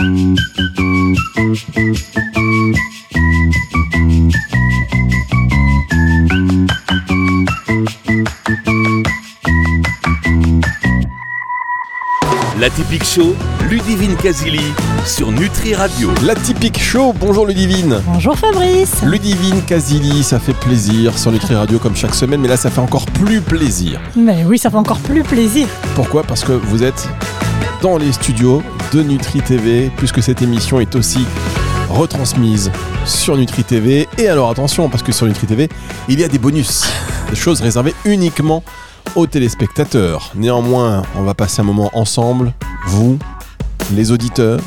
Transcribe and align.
La 0.00 0.06
typique 12.70 13.04
show, 13.04 13.34
Ludivine 13.68 14.16
Casili 14.16 14.60
sur 15.04 15.30
Nutri 15.32 15.74
Radio. 15.74 16.10
La 16.24 16.34
typique 16.34 16.80
show, 16.80 17.12
bonjour 17.12 17.44
Ludivine. 17.44 18.00
Bonjour 18.06 18.38
Fabrice. 18.38 19.02
Ludivine 19.02 19.60
Casili, 19.66 20.22
ça 20.22 20.38
fait 20.38 20.54
plaisir 20.54 21.18
sur 21.18 21.30
Nutri 21.30 21.54
Radio 21.54 21.78
comme 21.78 21.94
chaque 21.94 22.14
semaine, 22.14 22.40
mais 22.40 22.48
là 22.48 22.56
ça 22.56 22.70
fait 22.70 22.80
encore 22.80 23.04
plus 23.04 23.42
plaisir. 23.42 24.00
Mais 24.16 24.44
oui, 24.46 24.56
ça 24.56 24.70
fait 24.70 24.78
encore 24.78 25.00
plus 25.00 25.24
plaisir. 25.24 25.68
Pourquoi? 25.94 26.22
Parce 26.22 26.42
que 26.42 26.52
vous 26.52 26.82
êtes 26.82 27.06
dans 27.82 27.96
les 27.96 28.12
studios 28.12 28.62
de 28.92 29.02
Nutri 29.02 29.40
TV, 29.40 29.90
puisque 29.96 30.22
cette 30.22 30.42
émission 30.42 30.80
est 30.80 30.94
aussi 30.96 31.24
retransmise 31.88 32.70
sur 33.04 33.36
Nutri 33.36 33.64
TV. 33.64 34.08
Et 34.18 34.28
alors 34.28 34.50
attention, 34.50 34.88
parce 34.88 35.02
que 35.02 35.12
sur 35.12 35.26
Nutri 35.26 35.46
TV, 35.46 35.68
il 36.08 36.20
y 36.20 36.24
a 36.24 36.28
des 36.28 36.38
bonus, 36.38 36.84
des 37.30 37.36
choses 37.36 37.60
réservées 37.60 37.94
uniquement 38.04 38.62
aux 39.16 39.26
téléspectateurs. 39.26 40.32
Néanmoins, 40.34 41.02
on 41.16 41.22
va 41.22 41.34
passer 41.34 41.60
un 41.60 41.64
moment 41.64 41.90
ensemble, 41.94 42.52
vous, 42.86 43.18
les 43.94 44.12
auditeurs 44.12 44.60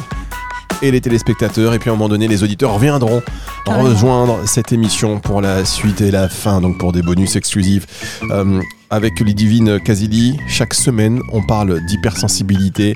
et 0.81 0.91
les 0.91 1.01
téléspectateurs. 1.01 1.73
Et 1.73 1.79
puis 1.79 1.89
à 1.89 1.93
un 1.93 1.95
moment 1.95 2.09
donné, 2.09 2.27
les 2.27 2.43
auditeurs 2.43 2.73
reviendront 2.73 3.21
rejoindre 3.65 4.39
cette 4.45 4.71
émission 4.71 5.19
pour 5.19 5.41
la 5.41 5.65
suite 5.65 6.01
et 6.01 6.11
la 6.11 6.29
fin, 6.29 6.61
donc 6.61 6.77
pour 6.77 6.91
des 6.91 7.01
bonus 7.01 7.35
exclusifs. 7.35 8.19
Euh, 8.29 8.61
avec 8.93 9.19
Ludivine 9.19 9.79
Casili, 9.79 10.37
chaque 10.47 10.75
semaine, 10.75 11.19
on 11.31 11.41
parle 11.41 11.83
d'hypersensibilité, 11.83 12.95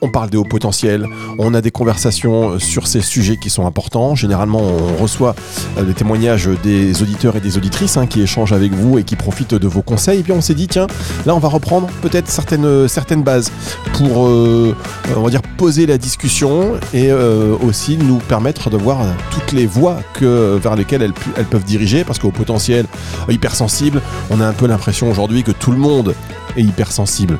on 0.00 0.08
parle 0.08 0.30
des 0.30 0.38
hauts 0.38 0.44
potentiels, 0.44 1.06
on 1.38 1.52
a 1.52 1.60
des 1.60 1.70
conversations 1.70 2.58
sur 2.58 2.86
ces 2.86 3.02
sujets 3.02 3.36
qui 3.36 3.50
sont 3.50 3.66
importants. 3.66 4.14
Généralement, 4.14 4.62
on 4.62 5.02
reçoit 5.02 5.34
euh, 5.76 5.82
des 5.82 5.92
témoignages 5.92 6.48
des 6.62 7.02
auditeurs 7.02 7.36
et 7.36 7.40
des 7.40 7.58
auditrices 7.58 7.98
hein, 7.98 8.06
qui 8.06 8.22
échangent 8.22 8.54
avec 8.54 8.72
vous 8.72 8.98
et 8.98 9.04
qui 9.04 9.16
profitent 9.16 9.54
de 9.54 9.68
vos 9.68 9.82
conseils. 9.82 10.20
Et 10.20 10.22
puis 10.22 10.32
on 10.32 10.40
s'est 10.40 10.54
dit, 10.54 10.66
tiens, 10.66 10.86
là 11.26 11.34
on 11.34 11.38
va 11.38 11.48
reprendre 11.48 11.88
peut-être 12.00 12.28
certaines, 12.28 12.88
certaines 12.88 13.22
bases 13.22 13.52
pour, 13.92 14.26
euh, 14.26 14.74
on 15.14 15.22
va 15.22 15.30
dire, 15.30 15.42
poser 15.58 15.84
la 15.84 15.98
discussion 15.98 16.74
et 16.94 17.10
euh, 17.10 17.54
aussi 17.62 17.98
nous 17.98 18.16
permettre 18.16 18.70
de 18.70 18.78
voir 18.78 19.00
toutes 19.30 19.52
les 19.52 19.66
voies 19.66 19.98
que, 20.14 20.56
vers 20.56 20.74
lesquelles 20.74 21.02
elles, 21.02 21.44
peuvent 21.44 21.64
diriger. 21.64 22.04
Parce 22.04 22.18
qu'au 22.18 22.30
potentiel 22.30 22.86
hypersensible, 23.28 24.00
on 24.30 24.40
a 24.40 24.46
un 24.46 24.52
peu 24.52 24.66
l'impression 24.66 25.10
aujourd'hui 25.10 25.33
que 25.42 25.52
tout 25.52 25.72
le 25.72 25.78
monde 25.78 26.14
est 26.56 26.62
hypersensible. 26.62 27.38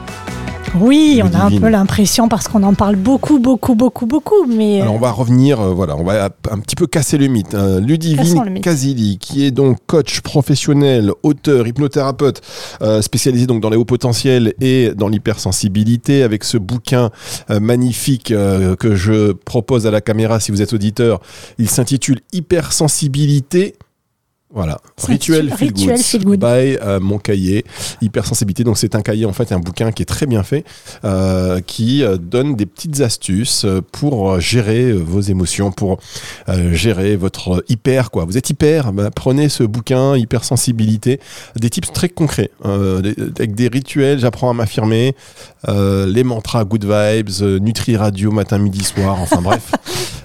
Oui, 0.80 1.22
on 1.22 1.32
a 1.34 1.44
un 1.44 1.50
peu 1.52 1.68
l'impression 1.68 2.26
parce 2.26 2.48
qu'on 2.48 2.64
en 2.64 2.74
parle 2.74 2.96
beaucoup, 2.96 3.38
beaucoup, 3.38 3.76
beaucoup, 3.76 4.06
beaucoup. 4.06 4.44
Mais 4.48 4.80
Alors 4.80 4.94
on 4.94 4.98
va 4.98 5.12
revenir, 5.12 5.60
euh, 5.60 5.72
voilà, 5.72 5.96
on 5.96 6.02
va 6.02 6.30
un 6.50 6.58
petit 6.58 6.74
peu 6.74 6.88
casser 6.88 7.16
le 7.16 7.28
mythe. 7.28 7.54
hein. 7.54 7.78
Le 7.78 7.86
Ludivine 7.86 8.50
mythe. 8.50 8.64
Casili, 8.64 9.18
qui 9.18 9.44
est 9.44 9.52
donc 9.52 9.78
coach 9.86 10.20
professionnel, 10.20 11.12
auteur, 11.22 11.68
hypnothérapeute, 11.68 12.40
euh, 12.82 13.02
spécialisé 13.02 13.46
donc 13.46 13.60
dans 13.62 13.70
les 13.70 13.76
hauts 13.76 13.84
potentiels 13.84 14.52
et 14.60 14.90
dans 14.96 15.06
l'hypersensibilité, 15.06 16.24
avec 16.24 16.42
ce 16.42 16.58
bouquin 16.58 17.10
euh, 17.50 17.60
magnifique 17.60 18.32
euh, 18.32 18.74
que 18.74 18.96
je 18.96 19.30
propose 19.30 19.86
à 19.86 19.92
la 19.92 20.00
caméra 20.00 20.40
si 20.40 20.50
vous 20.50 20.60
êtes 20.60 20.72
auditeur. 20.72 21.20
Il 21.58 21.70
s'intitule 21.70 22.18
Hypersensibilité. 22.32 23.76
Voilà, 24.54 24.78
Rituel 25.08 25.50
Feel 25.50 25.68
Rituel 25.70 25.96
Good, 25.96 26.04
Feel 26.04 26.24
Good. 26.24 26.38
by 26.38 26.46
euh, 26.80 27.00
mon 27.00 27.18
cahier 27.18 27.64
Hypersensibilité. 28.00 28.62
Donc 28.62 28.78
c'est 28.78 28.94
un 28.94 29.02
cahier 29.02 29.26
en 29.26 29.32
fait, 29.32 29.50
un 29.50 29.58
bouquin 29.58 29.90
qui 29.90 30.02
est 30.02 30.06
très 30.06 30.26
bien 30.26 30.44
fait, 30.44 30.64
euh, 31.04 31.60
qui 31.60 32.04
euh, 32.04 32.16
donne 32.18 32.54
des 32.54 32.64
petites 32.66 33.00
astuces 33.00 33.64
euh, 33.64 33.80
pour 33.90 34.30
euh, 34.30 34.38
gérer 34.40 34.92
vos 34.92 35.20
émotions, 35.20 35.72
pour 35.72 35.98
euh, 36.48 36.72
gérer 36.72 37.16
votre 37.16 37.64
hyper 37.68 38.12
quoi. 38.12 38.24
Vous 38.26 38.38
êtes 38.38 38.48
hyper, 38.48 38.92
bah, 38.92 39.10
prenez 39.10 39.48
ce 39.48 39.64
bouquin 39.64 40.16
Hypersensibilité, 40.16 41.18
des 41.56 41.68
tips 41.70 41.92
très 41.92 42.08
concrets, 42.08 42.50
euh, 42.64 43.00
des- 43.00 43.16
avec 43.36 43.56
des 43.56 43.66
rituels. 43.66 44.20
J'apprends 44.20 44.50
à 44.50 44.54
m'affirmer, 44.54 45.16
euh, 45.68 46.06
les 46.06 46.22
mantras 46.22 46.64
Good 46.64 46.84
Vibes, 46.84 47.60
Nutri 47.60 47.96
Radio 47.96 48.30
matin, 48.30 48.58
midi, 48.58 48.84
soir. 48.84 49.18
Enfin 49.20 49.42
bref, 49.42 49.72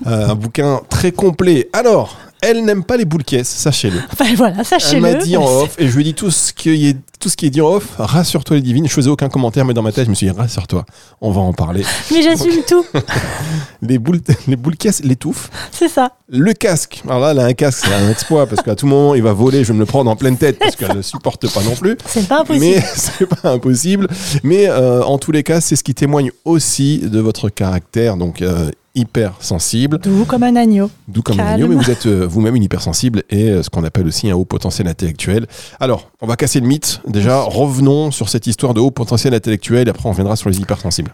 Euh, 0.08 0.30
un 0.30 0.36
bouquin 0.36 0.80
très 0.90 1.12
complet. 1.12 1.68
Alors. 1.74 2.16
Elle 2.42 2.64
n'aime 2.64 2.84
pas 2.84 2.96
les 2.98 3.06
boules 3.06 3.24
caisses, 3.24 3.50
sachez-le. 3.50 4.00
enfin, 4.14 4.34
voilà, 4.36 4.58
Elle 4.60 4.66
sachez-le. 4.66 5.02
m'a 5.02 5.14
dit 5.16 5.36
en 5.38 5.44
off, 5.46 5.76
et 5.78 5.88
je 5.88 5.94
lui 5.96 6.02
ai 6.02 6.04
dit 6.06 6.14
tout 6.14 6.32
ce 6.32 6.54
qui 6.54 6.88
est, 6.88 6.98
tout 7.20 7.28
ce 7.28 7.36
qui 7.36 7.46
est 7.46 7.50
dit 7.50 7.60
en 7.62 7.68
off, 7.68 7.88
rassure-toi 7.98 8.56
les 8.58 8.62
divines. 8.62 8.88
Je 8.88 8.94
faisais 8.94 9.10
aucun 9.10 9.28
commentaire, 9.28 9.66
mais 9.66 9.74
dans 9.74 9.82
ma 9.82 9.92
tête, 9.92 10.06
je 10.06 10.10
me 10.10 10.16
suis 10.16 10.28
dit, 10.28 10.32
rassure-toi, 10.38 10.86
on 11.20 11.32
va 11.32 11.42
en 11.42 11.52
parler. 11.54 11.84
Mais 12.12 12.22
j'assume 12.22 12.64
tout, 12.68 12.86
Les 13.82 13.98
boules, 14.00 14.22
les 14.48 14.56
boules 14.56 14.78
caisses 14.78 15.02
l'étouffent. 15.04 15.50
c'est 15.72 15.88
ça. 15.90 16.14
Le 16.30 16.54
casque, 16.54 17.02
alors 17.08 17.20
là, 17.20 17.32
elle 17.32 17.40
a 17.40 17.46
un 17.46 17.54
casque, 17.54 17.86
c'est 17.88 17.94
un 17.94 18.10
exploit, 18.10 18.46
parce 18.48 18.62
qu'à 18.62 18.76
tout 18.76 18.88
moment, 18.88 19.16
il 19.16 19.24
va 19.24 19.34
voler, 19.34 19.64
je 19.64 19.70
vais 19.70 19.74
me 19.74 19.80
le 19.80 19.86
prendre 19.86 20.10
en 20.12 20.16
pleine 20.16 20.38
tête, 20.38 20.60
parce 20.60 20.76
qu'elle 20.76 20.96
ne 20.96 21.02
supporte 21.02 21.52
pas 21.54 21.62
non 21.64 21.76
plus. 21.76 21.98
C'est 22.06 22.28
pas 22.28 22.42
impossible. 22.42 22.66
Mais 22.66 22.84
c'est 22.96 23.26
pas 23.26 23.50
impossible. 23.50 24.08
Mais 24.44 24.68
euh, 24.70 25.04
en 25.04 25.18
tous 25.18 25.32
les 25.32 25.44
cas, 25.44 25.60
c'est 25.60 25.76
ce 25.76 25.84
qui 25.84 25.94
témoigne 25.96 26.32
aussi 26.46 27.00
de 27.00 27.20
votre 27.20 27.50
caractère, 27.50 28.16
donc 28.16 28.42
euh, 28.42 28.70
hyper 28.96 29.36
sensible. 29.40 30.00
Doux 30.00 30.26
comme 30.26 30.44
un 30.44 30.56
agneau. 30.56 30.90
D'où 31.08 31.22
comme 31.22 31.40
un 31.40 31.46
agneau, 31.46 31.68
mais 31.68 31.76
vous 31.76 31.92
êtes 31.92 32.06
euh, 32.06 32.26
vous-même 32.28 32.56
une 32.56 32.64
hypersensible 32.64 33.24
et 33.30 33.50
euh, 33.50 33.64
ce 33.64 33.70
qu'on 33.70 33.84
appelle 33.84 34.08
aussi 34.08 34.30
un 34.30 34.36
haut 34.36 34.46
potentiel 34.46 34.88
intellectuel. 34.88 35.48
Alors, 35.80 36.10
on 36.22 36.28
va 36.28 36.36
casser 36.36 36.60
le 36.60 36.68
mythe. 36.68 37.02
Déjà, 37.08 37.42
revenons 37.42 38.12
sur 38.12 38.30
cette 38.30 38.48
histoire 38.48 38.74
de 38.74 38.80
haut 38.80 38.92
potentiel 38.92 39.34
intellectuel 39.34 39.88
et 39.88 39.92
après 39.92 40.06
on 40.08 40.12
reviendra 40.12 40.36
sur 40.36 40.50
les 40.50 40.60
hypersensibles. 40.60 41.14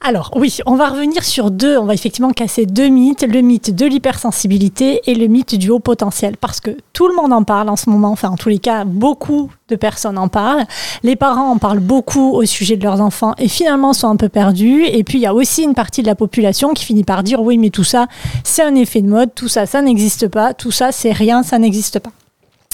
Alors 0.00 0.30
oui, 0.36 0.58
on 0.66 0.76
va 0.76 0.88
revenir 0.88 1.24
sur 1.24 1.50
deux, 1.50 1.78
on 1.78 1.84
va 1.84 1.94
effectivement 1.94 2.30
casser 2.30 2.64
deux 2.64 2.88
mythes, 2.88 3.26
le 3.26 3.40
mythe 3.40 3.74
de 3.74 3.86
l'hypersensibilité 3.86 5.00
et 5.06 5.14
le 5.14 5.26
mythe 5.26 5.56
du 5.56 5.70
haut 5.70 5.80
potentiel, 5.80 6.36
parce 6.36 6.60
que 6.60 6.76
tout 6.92 7.08
le 7.08 7.14
monde 7.16 7.32
en 7.32 7.42
parle 7.42 7.68
en 7.70 7.76
ce 7.76 7.90
moment, 7.90 8.10
enfin 8.10 8.28
en 8.28 8.36
tous 8.36 8.48
les 8.50 8.58
cas, 8.58 8.84
beaucoup 8.84 9.50
de 9.68 9.74
personnes 9.74 10.18
en 10.18 10.28
parlent, 10.28 10.64
les 11.02 11.16
parents 11.16 11.50
en 11.50 11.58
parlent 11.58 11.80
beaucoup 11.80 12.34
au 12.34 12.44
sujet 12.44 12.76
de 12.76 12.84
leurs 12.84 13.00
enfants 13.00 13.34
et 13.38 13.48
finalement 13.48 13.94
sont 13.94 14.08
un 14.08 14.16
peu 14.16 14.28
perdus, 14.28 14.84
et 14.84 15.02
puis 15.02 15.18
il 15.18 15.22
y 15.22 15.26
a 15.26 15.34
aussi 15.34 15.64
une 15.64 15.74
partie 15.74 16.02
de 16.02 16.06
la 16.06 16.14
population 16.14 16.72
qui 16.72 16.84
finit 16.84 17.04
par 17.04 17.24
dire 17.24 17.40
oui 17.42 17.58
mais 17.58 17.70
tout 17.70 17.84
ça 17.84 18.06
c'est 18.44 18.62
un 18.62 18.76
effet 18.76 19.02
de 19.02 19.08
mode, 19.08 19.34
tout 19.34 19.48
ça 19.48 19.66
ça 19.66 19.82
n'existe 19.82 20.28
pas, 20.28 20.54
tout 20.54 20.70
ça 20.70 20.92
c'est 20.92 21.12
rien, 21.12 21.42
ça 21.42 21.58
n'existe 21.58 21.98
pas. 21.98 22.12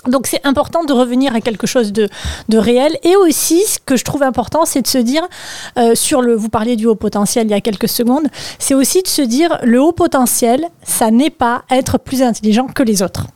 Donc 0.09 0.27
c'est 0.27 0.45
important 0.45 0.85
de 0.85 0.93
revenir 0.93 1.35
à 1.35 1.41
quelque 1.41 1.67
chose 1.67 1.93
de, 1.93 2.09
de 2.49 2.59
réel. 2.59 2.97
Et 3.05 3.15
aussi, 3.17 3.63
ce 3.65 3.79
que 3.85 3.97
je 3.97 4.05
trouve 4.05 4.23
important, 4.23 4.65
c'est 4.65 4.83
de 4.83 4.87
se 4.89 4.99
dire, 4.99 5.23
euh, 5.79 5.95
sur 5.95 6.23
le, 6.23 6.35
vous 6.35 6.49
parliez 6.49 6.77
du 6.77 6.87
haut 6.87 6.95
potentiel 6.97 7.47
il 7.47 7.51
y 7.51 7.55
a 7.55 7.61
quelques 7.61 7.89
secondes, 7.89 8.27
c'est 8.59 8.75
aussi 8.75 9.03
de 9.03 9.09
se 9.09 9.23
dire, 9.23 9.59
le 9.63 9.81
haut 9.81 9.93
potentiel, 9.93 10.65
ça 10.83 11.11
n'est 11.11 11.31
pas 11.31 11.63
être 11.71 11.99
plus 11.99 12.23
intelligent 12.23 12.67
que 12.67 12.83
les 12.83 13.03
autres. 13.03 13.27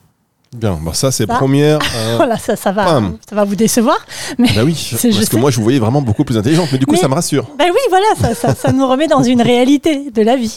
Bien, 0.56 0.78
bah 0.82 0.93
ça 0.94 1.12
c'est 1.12 1.27
première. 1.41 1.78
euh, 1.97 2.15
Voilà, 2.16 2.38
ça, 2.38 2.56
ça, 2.56 2.72
va, 2.72 3.00
ça 3.28 3.34
va 3.37 3.44
vous 3.44 3.56
décevoir. 3.56 3.98
Mais 4.38 4.48
bah 4.54 4.62
oui, 4.65 4.75
je 4.91 4.97
parce 4.97 5.03
que 5.19 5.25
sais. 5.25 5.37
moi 5.38 5.50
je 5.50 5.56
vous 5.59 5.65
voyais 5.65 5.78
vraiment 5.78 6.00
beaucoup 6.03 6.25
plus 6.25 6.37
intelligente, 6.38 6.69
mais 6.72 6.78
du 6.78 6.87
coup 6.87 6.93
Mais- 6.94 6.98
ça 7.00 7.09
me 7.09 7.15
rassure. 7.15 7.47
Ben 7.59 7.66
oui, 7.71 7.81
voilà, 7.91 8.06
ça, 8.21 8.34
ça, 8.34 8.54
ça 8.54 8.72
nous 8.72 8.87
remet 8.88 9.06
dans 9.06 9.22
une 9.22 9.43
réalité 9.43 10.10
de 10.10 10.22
la 10.22 10.37
vie. 10.37 10.54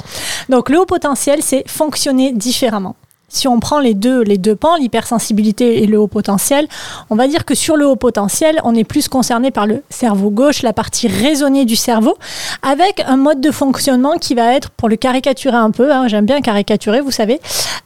Donc 0.47 0.69
le 0.69 0.79
haut 0.79 0.85
potentiel, 0.85 1.39
c'est 1.43 1.67
fonctionner 1.67 2.31
différemment. 2.31 2.95
Si 3.29 3.47
on 3.47 3.59
prend 3.59 3.79
les 3.79 3.93
deux, 3.93 4.21
les 4.23 4.37
deux 4.37 4.55
pans, 4.55 4.75
l'hypersensibilité 4.75 5.83
et 5.83 5.87
le 5.87 5.99
haut 5.99 6.07
potentiel, 6.07 6.67
on 7.09 7.15
va 7.15 7.27
dire 7.27 7.45
que 7.45 7.55
sur 7.55 7.77
le 7.77 7.87
haut 7.87 7.95
potentiel, 7.95 8.59
on 8.63 8.75
est 8.75 8.83
plus 8.83 9.07
concerné 9.07 9.51
par 9.51 9.67
le 9.67 9.83
cerveau 9.89 10.31
gauche, 10.31 10.63
la 10.63 10.73
partie 10.73 11.07
raisonnée 11.07 11.65
du 11.65 11.75
cerveau, 11.75 12.17
avec 12.61 13.01
un 13.05 13.17
mode 13.17 13.39
de 13.39 13.51
fonctionnement 13.51 14.17
qui 14.17 14.35
va 14.35 14.53
être, 14.55 14.71
pour 14.71 14.89
le 14.89 14.95
caricaturer 14.95 15.55
un 15.55 15.71
peu, 15.71 15.91
hein, 15.91 16.07
j'aime 16.07 16.25
bien 16.25 16.41
caricaturer, 16.41 17.01
vous 17.01 17.11
savez, 17.11 17.39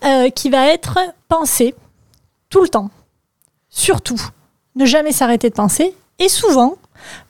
euh, 0.05 0.29
qui 0.29 0.49
va 0.49 0.67
être 0.67 0.97
pensé 1.27 1.75
tout 2.49 2.61
le 2.61 2.69
temps, 2.69 2.89
surtout, 3.69 4.21
ne 4.75 4.85
jamais 4.85 5.11
s'arrêter 5.11 5.49
de 5.49 5.55
penser, 5.55 5.93
et 6.19 6.29
souvent 6.29 6.75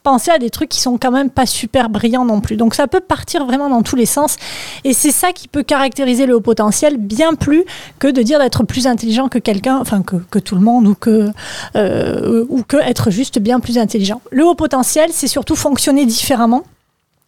penser 0.04 0.32
à 0.32 0.38
des 0.38 0.50
trucs 0.50 0.70
qui 0.70 0.82
sont 0.82 0.98
quand 0.98 1.12
même 1.12 1.30
pas 1.30 1.46
super 1.46 1.90
brillants 1.90 2.26
non 2.26 2.42
plus. 2.42 2.58
Donc 2.58 2.76
ça 2.76 2.88
peut 2.88 3.00
partir 3.00 3.46
vraiment 3.46 3.70
dans 3.70 3.82
tous 3.82 3.96
les 3.96 4.06
sens 4.06 4.36
et 4.84 4.94
c'est 4.94 5.12
ça 5.12 5.32
qui 5.32 5.48
peut 5.48 5.64
caractériser 5.64 6.26
le 6.26 6.36
haut 6.36 6.42
potentiel 6.42 6.98
bien 6.98 7.34
plus 7.34 7.66
que 8.00 8.08
de 8.08 8.22
dire 8.22 8.40
d'être 8.40 8.64
plus 8.64 8.88
intelligent 8.88 9.30
que 9.30 9.40
quelqu'un, 9.40 9.78
enfin 9.80 10.02
que, 10.02 10.40
tout 10.40 10.56
le 10.56 10.62
monde 10.62 10.88
ou 10.88 10.96
que, 10.96 11.30
euh, 11.76 12.46
ou 12.50 12.64
que 12.64 12.78
être 12.78 13.12
juste 13.12 13.40
bien 13.40 13.60
plus 13.60 13.78
intelligent. 13.78 14.22
Le 14.32 14.46
haut 14.46 14.56
potentiel, 14.56 15.10
c'est 15.12 15.28
surtout 15.28 15.56
fonctionner 15.56 16.06
différemment. 16.06 16.64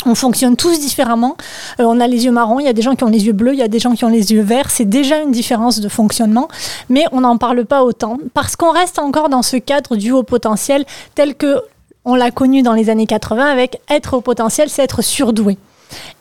On 0.06 0.14
fonctionne 0.14 0.56
tous 0.56 0.80
différemment. 0.80 1.36
Euh, 1.80 1.86
on 1.86 2.00
a 2.00 2.08
les 2.08 2.26
yeux 2.26 2.32
marrons, 2.32 2.60
il 2.60 2.66
y 2.66 2.70
a 2.70 2.74
des 2.74 2.82
gens 2.82 2.96
qui 2.96 3.04
ont 3.04 3.10
les 3.10 3.26
yeux 3.26 3.34
bleus, 3.34 3.54
il 3.54 3.60
y 3.60 3.64
a 3.64 3.68
des 3.68 3.80
gens 3.80 3.96
qui 3.96 4.06
ont 4.06 4.10
les 4.10 4.34
yeux 4.34 4.42
verts. 4.42 4.70
C'est 4.70 4.86
déjà 4.86 5.20
une 5.22 5.32
différence 5.32 5.80
de 5.80 5.90
fonctionnement, 5.90 6.48
mais 6.90 7.06
on 7.12 7.22
n'en 7.22 7.38
parle 7.38 7.66
pas 7.66 7.84
autant 7.84 8.18
parce 8.34 8.56
qu'on 8.56 8.72
reste 8.72 9.00
encore 9.00 9.30
dans 9.30 9.42
ce 9.42 9.58
cadre 9.58 9.96
du 9.96 10.12
haut 10.12 10.24
potentiel 10.24 10.86
tel 11.16 11.36
que 11.36 11.62
on 12.06 12.16
l'a 12.16 12.32
connu 12.32 12.62
dans 12.62 12.74
les 12.74 12.90
années 12.90 13.08
80 13.08 13.46
avec 13.46 13.82
être 13.90 14.16
au 14.16 14.22
potentiel, 14.22 14.70
c'est 14.70 14.84
être 14.84 15.02
surdoué. 15.02 15.58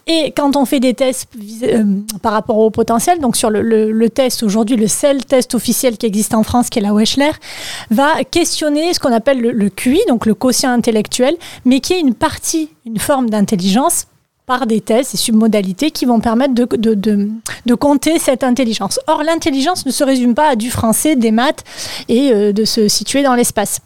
Et 0.07 0.33
quand 0.37 0.57
on 0.57 0.67
fait 0.67 0.81
des 0.81 0.93
tests 0.93 1.29
euh, 1.63 1.85
par 2.21 2.33
rapport 2.33 2.59
au 2.59 2.71
potentiel, 2.71 3.21
donc 3.21 3.37
sur 3.37 3.49
le, 3.51 4.09
test 4.09 4.43
aujourd'hui, 4.43 4.77
le 4.77 4.89
seul 4.89 5.25
test 5.25 5.55
officiel 5.55 5.97
qui 5.97 6.07
existe 6.07 6.35
en 6.35 6.43
France, 6.43 6.69
qui 6.69 6.79
est 6.79 6.83
la 6.83 6.93
Wechsler, 6.93 7.31
va 7.91 8.23
questionner 8.31 8.93
ce 8.93 9.01
qu'on 9.01 9.13
appelle 9.13 9.41
le, 9.41 9.71
QI, 9.71 10.01
donc 10.09 10.27
le 10.27 10.35
quotient 10.35 10.71
intellectuel, 10.71 11.35
mais 11.65 11.81
qui 11.81 11.95
est 11.95 12.01
une 12.01 12.15
partie, 12.15 12.69
une 12.85 12.99
forme 12.99 13.31
d'intelligence 13.31 14.07
par 14.47 14.67
des 14.67 14.83
tests 14.83 15.15
et 15.15 15.17
submodalités 15.17 15.91
qui 15.91 16.05
vont 16.05 16.21
permettre 16.21 16.53
de 16.53 17.75
compter 17.75 18.19
cette 18.19 18.45
intelligence. 18.45 19.01
Or, 19.07 19.23
l'intelligence 19.23 19.87
ne 19.87 19.91
se 19.91 20.05
résume 20.05 20.35
pas 20.35 20.51
à 20.51 20.57
du 20.57 20.71
français, 20.71 21.17
des 21.17 21.31
maths 21.31 21.65
et 22.11 22.31
euh, 22.31 22.53
de 22.53 22.67
se 22.67 22.89
situer 22.89 23.23
dans 23.23 23.35
l'espace. 23.35 23.81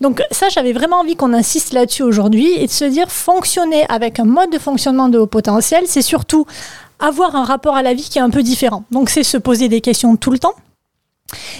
Donc 0.00 0.22
ça, 0.30 0.48
j'avais 0.48 0.72
vraiment 0.72 1.00
envie 1.00 1.16
qu'on 1.16 1.32
insiste 1.32 1.72
là-dessus 1.72 2.02
aujourd'hui 2.02 2.52
et 2.52 2.66
de 2.66 2.72
se 2.72 2.84
dire 2.84 3.10
fonctionner 3.10 3.84
avec 3.88 4.20
un 4.20 4.24
mode 4.24 4.50
de 4.50 4.58
fonctionnement 4.58 5.08
de 5.08 5.18
haut 5.18 5.26
potentiel, 5.26 5.84
c'est 5.86 6.02
surtout 6.02 6.46
avoir 6.98 7.36
un 7.36 7.44
rapport 7.44 7.76
à 7.76 7.82
la 7.82 7.94
vie 7.94 8.08
qui 8.08 8.18
est 8.18 8.22
un 8.22 8.30
peu 8.30 8.42
différent. 8.42 8.84
Donc 8.90 9.10
c'est 9.10 9.22
se 9.22 9.36
poser 9.36 9.68
des 9.68 9.80
questions 9.80 10.16
tout 10.16 10.30
le 10.30 10.38
temps, 10.38 10.54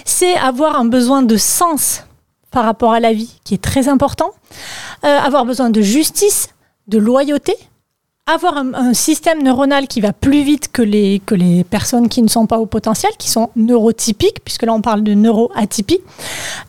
c'est 0.05 0.35
avoir 0.35 0.77
un 0.77 0.85
besoin 0.85 1.21
de 1.21 1.37
sens 1.37 2.03
par 2.51 2.65
rapport 2.65 2.93
à 2.93 2.99
la 2.99 3.13
vie 3.13 3.39
qui 3.43 3.53
est 3.53 3.63
très 3.63 3.87
important, 3.87 4.31
euh, 5.05 5.17
avoir 5.19 5.45
besoin 5.45 5.69
de 5.69 5.81
justice, 5.81 6.49
de 6.87 6.97
loyauté, 6.97 7.55
avoir 8.33 8.57
un, 8.57 8.93
système 8.93 9.43
neuronal 9.43 9.87
qui 9.87 10.01
va 10.01 10.13
plus 10.13 10.43
vite 10.43 10.71
que 10.71 10.81
les, 10.81 11.21
que 11.25 11.35
les 11.35 11.63
personnes 11.63 12.09
qui 12.09 12.21
ne 12.21 12.27
sont 12.27 12.47
pas 12.47 12.57
au 12.57 12.65
potentiel, 12.65 13.11
qui 13.17 13.29
sont 13.29 13.49
neurotypiques, 13.55 14.43
puisque 14.43 14.63
là 14.63 14.73
on 14.73 14.81
parle 14.81 15.03
de 15.03 15.13
neuroatypie, 15.13 15.99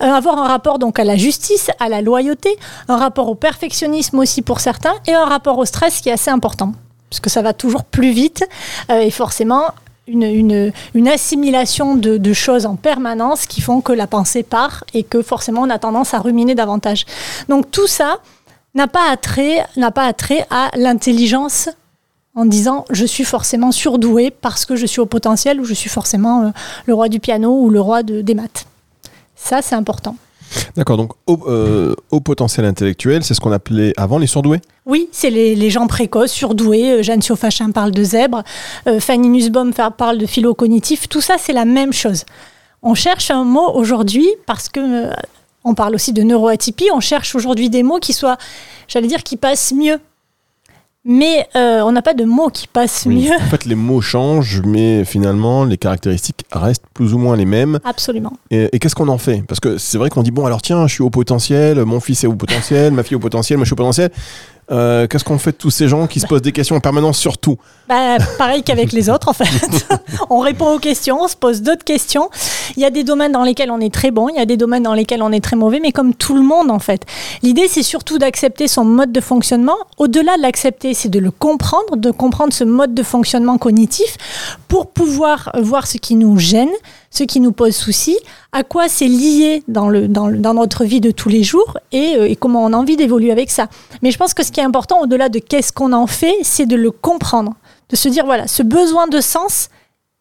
euh, 0.03 0.07
avoir 0.07 0.39
un 0.39 0.49
rapport 0.49 0.79
donc 0.79 0.99
à 0.99 1.05
la 1.05 1.17
justice, 1.17 1.71
à 1.79 1.89
la 1.89 2.03
loyauté, 2.03 2.57
un 2.89 2.97
rapport 2.97 3.29
au 3.29 3.35
perfectionnisme 3.35 4.19
aussi 4.19 4.43
pour 4.43 4.61
certains, 4.61 4.95
et 5.07 5.15
un 5.15 5.25
rapport 5.25 5.59
au 5.59 5.65
stress 5.65 6.01
qui 6.01 6.09
est 6.09 6.13
assez 6.13 6.31
important, 6.31 6.73
puisque 7.09 7.31
ça 7.31 7.43
va 7.43 7.53
toujours 7.53 7.85
plus 7.85 8.13
vite, 8.13 8.47
euh, 8.91 9.01
et 9.01 9.11
forcément 9.11 9.65
une, 10.07 10.23
une, 10.23 10.73
une, 10.95 11.09
assimilation 11.09 11.95
de, 11.95 12.17
de, 12.17 12.33
choses 12.33 12.67
en 12.67 12.75
permanence 12.75 13.47
qui 13.47 13.61
font 13.61 13.81
que 13.81 13.93
la 13.93 14.07
pensée 14.07 14.43
part 14.43 14.85
et 14.93 15.05
que 15.05 15.23
forcément 15.23 15.63
on 15.63 15.71
a 15.71 15.79
tendance 15.79 16.15
à 16.15 16.19
ruminer 16.19 16.55
davantage. 16.55 17.07
Donc 17.49 17.71
tout 17.71 17.87
ça 17.87 18.19
n'a 18.75 18.87
pas 18.87 19.11
attrait, 19.11 19.67
n'a 19.77 19.91
pas 19.91 20.05
attrait 20.05 20.47
à 20.51 20.71
l'intelligence 20.77 21.69
en 22.35 22.45
disant 22.45 22.85
je 22.91 23.05
suis 23.05 23.25
forcément 23.25 23.73
surdoué 23.73 24.31
parce 24.31 24.65
que 24.65 24.77
je 24.77 24.87
suis 24.87 25.01
au 25.01 25.07
potentiel 25.07 25.61
ou 25.61 25.65
je 25.65 25.75
suis 25.75 25.91
forcément 25.91 26.45
euh, 26.45 26.51
le 26.87 26.95
roi 26.95 27.09
du 27.09 27.21
piano 27.21 27.61
ou 27.61 27.71
le 27.71 27.81
roi 27.81 28.03
de, 28.03 28.21
des 28.21 28.35
maths. 28.35 28.67
Ça, 29.35 29.63
c'est 29.63 29.75
important. 29.75 30.17
D'accord, 30.77 30.97
donc 30.97 31.13
au, 31.27 31.39
euh, 31.47 31.95
au, 32.11 32.21
potentiel 32.21 32.67
intellectuel, 32.67 33.23
c'est 33.23 33.35
ce 33.35 33.41
qu'on 33.41 33.53
appelait 33.53 33.93
avant 33.97 34.19
les 34.19 34.27
surdoués? 34.27 34.61
Oui, 34.87 35.09
c'est 35.13 35.31
les, 35.31 35.55
les, 35.55 35.71
gens 35.71 35.87
précoces, 35.87 36.33
surdoués. 36.33 36.93
Euh, 36.93 37.03
Jeanne 37.03 37.23
Siofachin 37.23 37.71
parle 37.71 37.93
de 37.93 38.03
zèbre, 38.03 38.43
euh, 38.87 39.01
Fanny 39.01 39.29
Nussbaum 39.29 39.73
parle 39.73 40.19
de 40.19 40.27
philo-cognitif. 40.27 41.09
Tout 41.09 41.21
ça, 41.21 41.37
c'est 41.39 41.53
la 41.53 41.65
même 41.65 41.93
chose. 41.93 42.25
On 42.83 42.95
cherche 42.95 43.31
un 43.31 43.45
mot 43.45 43.71
aujourd'hui 43.75 44.29
parce 44.47 44.69
que 44.69 45.11
on 45.65 45.75
parle 45.75 45.95
aussi 45.95 46.13
de 46.13 46.23
neuroatypie. 46.23 46.89
On 46.95 47.01
cherche 47.01 47.35
aujourd'hui 47.35 47.71
des 47.71 47.83
mots 47.83 47.99
qui 47.99 48.13
soient, 48.13 48.39
j'allais 48.89 49.09
dire, 49.09 49.23
qui 49.23 49.37
passent 49.37 49.73
mieux. 49.73 49.99
Mais 51.03 51.49
euh, 51.57 51.81
on 51.81 51.93
n'a 51.93 52.03
pas 52.03 52.13
de 52.13 52.25
mots 52.25 52.51
qui 52.51 52.67
passent 52.67 53.05
oui. 53.07 53.25
mieux. 53.25 53.35
En 53.35 53.49
fait, 53.49 53.65
les 53.65 53.75
mots 53.75 54.03
changent, 54.03 54.61
mais 54.67 55.07
finalement, 55.07 55.65
les 55.65 55.79
caractéristiques 55.79 56.45
restent 56.53 56.85
plus 56.93 57.15
ou 57.15 57.19
moins 57.19 57.37
les 57.37 57.47
mêmes. 57.47 57.79
Absolument. 57.85 58.35
Et, 58.51 58.69
et 58.71 58.79
qu'est-ce 58.79 58.95
qu'on 58.95 59.09
en 59.09 59.17
fait? 59.17 59.43
Parce 59.49 59.61
que 59.61 59.79
c'est 59.79 59.97
vrai 59.97 60.11
qu'on 60.11 60.23
dit, 60.23 60.31
bon, 60.31 60.45
alors 60.45 60.61
tiens, 60.61 60.87
je 60.87 60.93
suis 60.93 61.03
au 61.03 61.09
potentiel, 61.09 61.83
mon 61.87 62.01
fils 62.01 62.23
est 62.25 62.27
au 62.27 62.35
potentiel, 62.35 62.93
ma 62.93 63.03
fille 63.03 63.17
au 63.17 63.21
potentiel, 63.21 63.57
moi 63.57 63.65
je 63.65 63.69
suis 63.69 63.73
au 63.73 63.77
potentiel. 63.77 64.11
Euh, 64.71 65.07
Qu'est-ce 65.07 65.25
qu'on 65.25 65.39
fait 65.39 65.53
de 65.53 65.57
tous 65.57 65.71
ces 65.71 65.89
gens 65.89 66.07
qui 66.07 66.21
se 66.21 66.27
posent 66.27 66.43
des 66.43 66.53
questions 66.53 66.77
en 66.77 66.81
permanence 66.81 67.19
sur 67.19 67.39
tout 67.39 67.57
bah, 67.89 68.19
Pareil 68.39 68.63
qu'avec 68.63 68.93
les 68.93 69.11
autres, 69.11 69.29
en 69.29 69.33
fait. 69.33 69.45
on 70.31 70.39
répond 70.39 70.73
aux 70.75 70.79
questions, 70.79 71.21
on 71.21 71.29
se 71.29 71.37
pose 71.37 71.63
d'autres 71.63 71.85
questions. 71.85 72.31
Il 72.77 72.83
y 72.83 72.85
a 72.85 72.91
des 72.91 73.03
domaines 73.05 73.33
dans 73.33 73.43
lesquels 73.43 73.71
on 73.71 73.81
est 73.81 73.93
très 73.93 74.11
bon, 74.11 74.29
il 74.29 74.37
y 74.37 74.41
a 74.41 74.47
des 74.47 74.57
domaines 74.57 74.85
dans 74.85 74.95
lesquels 74.95 75.23
on 75.23 75.33
est 75.33 75.43
très 75.43 75.57
mauvais, 75.57 75.81
mais 75.81 75.93
comme 75.93 76.15
tout 76.15 76.35
le 76.35 76.43
monde, 76.43 76.71
en 76.71 76.79
fait. 76.79 77.05
L'idée, 77.43 77.67
c'est 77.69 77.83
surtout 77.83 78.19
d'accepter 78.19 78.69
son 78.69 78.85
mode 78.85 79.13
de 79.13 79.21
fonctionnement. 79.21 79.77
Au-delà 79.99 80.37
de 80.37 80.43
l'accepter, 80.43 80.95
c'est 80.95 81.09
de 81.09 81.19
le 81.19 81.31
comprendre, 81.31 81.97
de 81.97 82.11
comprendre 82.11 82.53
ce 82.53 82.65
mode 82.65 82.95
de 82.95 83.03
fonctionnement 83.03 83.59
cognitif 83.59 84.17
pour 84.69 84.91
pouvoir 84.91 85.51
voir 85.61 85.87
ce 85.87 85.99
qui 85.99 86.15
nous 86.15 86.39
gêne, 86.39 86.71
ce 87.11 87.25
qui 87.25 87.41
nous 87.41 87.53
pose 87.53 87.75
souci, 87.75 88.17
à 88.53 88.63
quoi 88.63 88.89
c'est 88.89 89.09
lié 89.09 89.63
dans, 89.67 89.91
notre 89.91 90.85
vie 90.85 91.01
de 91.01 91.11
tous 91.11 91.29
les 91.29 91.43
jours 91.43 91.77
et, 91.93 92.17
euh, 92.17 92.29
et 92.29 92.37
comment 92.37 92.65
on 92.65 92.73
a 92.73 92.77
envie 92.77 92.97
d'évoluer 92.97 93.33
avec 93.33 93.51
ça. 93.51 93.69
Mais 94.03 94.11
je 94.13 94.19
pense 94.19 94.33
que 94.33 94.45
ce 94.45 94.53
qui 94.53 94.61
est 94.61 94.65
important, 94.65 95.01
au-delà 95.01 95.29
de 95.29 95.41
qu'est-ce 95.41 95.73
qu'on 95.73 95.93
en 95.93 96.07
fait, 96.07 96.37
c'est 96.43 96.67
de 96.67 96.77
le 96.77 96.93
comprendre, 96.93 97.55
de 97.89 97.97
se 97.97 98.09
dire, 98.09 98.25
voilà, 98.25 98.47
ce 98.47 98.63
besoin 98.63 99.09
de 99.09 99.21
sens, 99.21 99.69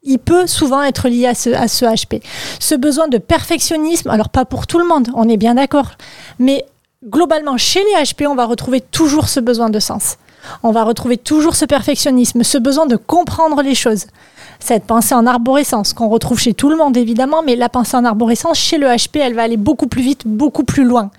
il 0.01 0.17
peut 0.17 0.47
souvent 0.47 0.81
être 0.81 1.09
lié 1.09 1.27
à 1.27 1.35
ce, 1.35 1.51
à 1.51 1.67
ce 1.67 1.85
HP. 1.85 2.23
Ce 2.59 2.73
besoin 2.73 3.07
de 3.07 3.17
perfectionnisme, 3.17 4.09
alors 4.09 4.29
pas 4.29 4.45
pour 4.45 4.65
tout 4.65 4.79
le 4.79 4.85
monde, 4.85 5.09
on 5.13 5.29
est 5.29 5.37
bien 5.37 5.55
d'accord, 5.55 5.91
mais 6.39 6.65
globalement, 7.07 7.57
chez 7.57 7.81
les 7.83 8.03
HP, 8.03 8.27
on 8.27 8.35
va 8.35 8.45
retrouver 8.45 8.81
toujours 8.81 9.29
ce 9.29 9.39
besoin 9.39 9.69
de 9.69 9.79
sens. 9.79 10.17
On 10.63 10.71
va 10.71 10.83
retrouver 10.83 11.17
toujours 11.17 11.55
ce 11.55 11.65
perfectionnisme, 11.65 12.43
ce 12.43 12.57
besoin 12.57 12.85
de 12.85 12.95
comprendre 12.95 13.61
les 13.61 13.75
choses 13.75 14.05
cette 14.59 14.83
pensée 14.83 15.15
en 15.15 15.25
arborescence 15.25 15.93
qu'on 15.93 16.09
retrouve 16.09 16.39
chez 16.39 16.53
tout 16.53 16.69
le 16.69 16.75
monde 16.75 16.97
évidemment, 16.97 17.41
mais 17.43 17.55
la 17.55 17.69
pensée 17.69 17.97
en 17.97 18.05
arborescence 18.05 18.57
chez 18.57 18.77
le 18.77 18.87
HP, 18.87 19.19
elle 19.19 19.33
va 19.33 19.43
aller 19.43 19.57
beaucoup 19.57 19.87
plus 19.87 20.01
vite, 20.01 20.23
beaucoup 20.25 20.63
plus 20.63 20.83
loin. 20.83 21.11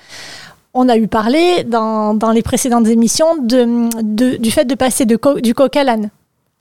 On 0.73 0.89
a 0.89 0.97
eu 0.97 1.09
parlé 1.09 1.65
dans, 1.65 2.17
les 2.33 2.43
précédentes 2.43 2.87
émissions 2.87 3.37
du 3.43 4.51
fait 4.51 4.65
de 4.67 4.75
passer 4.75 5.05
de 5.05 5.19
du 5.41 5.55
coq 5.55 5.75
à 5.75 5.85
l'âne. 5.85 6.11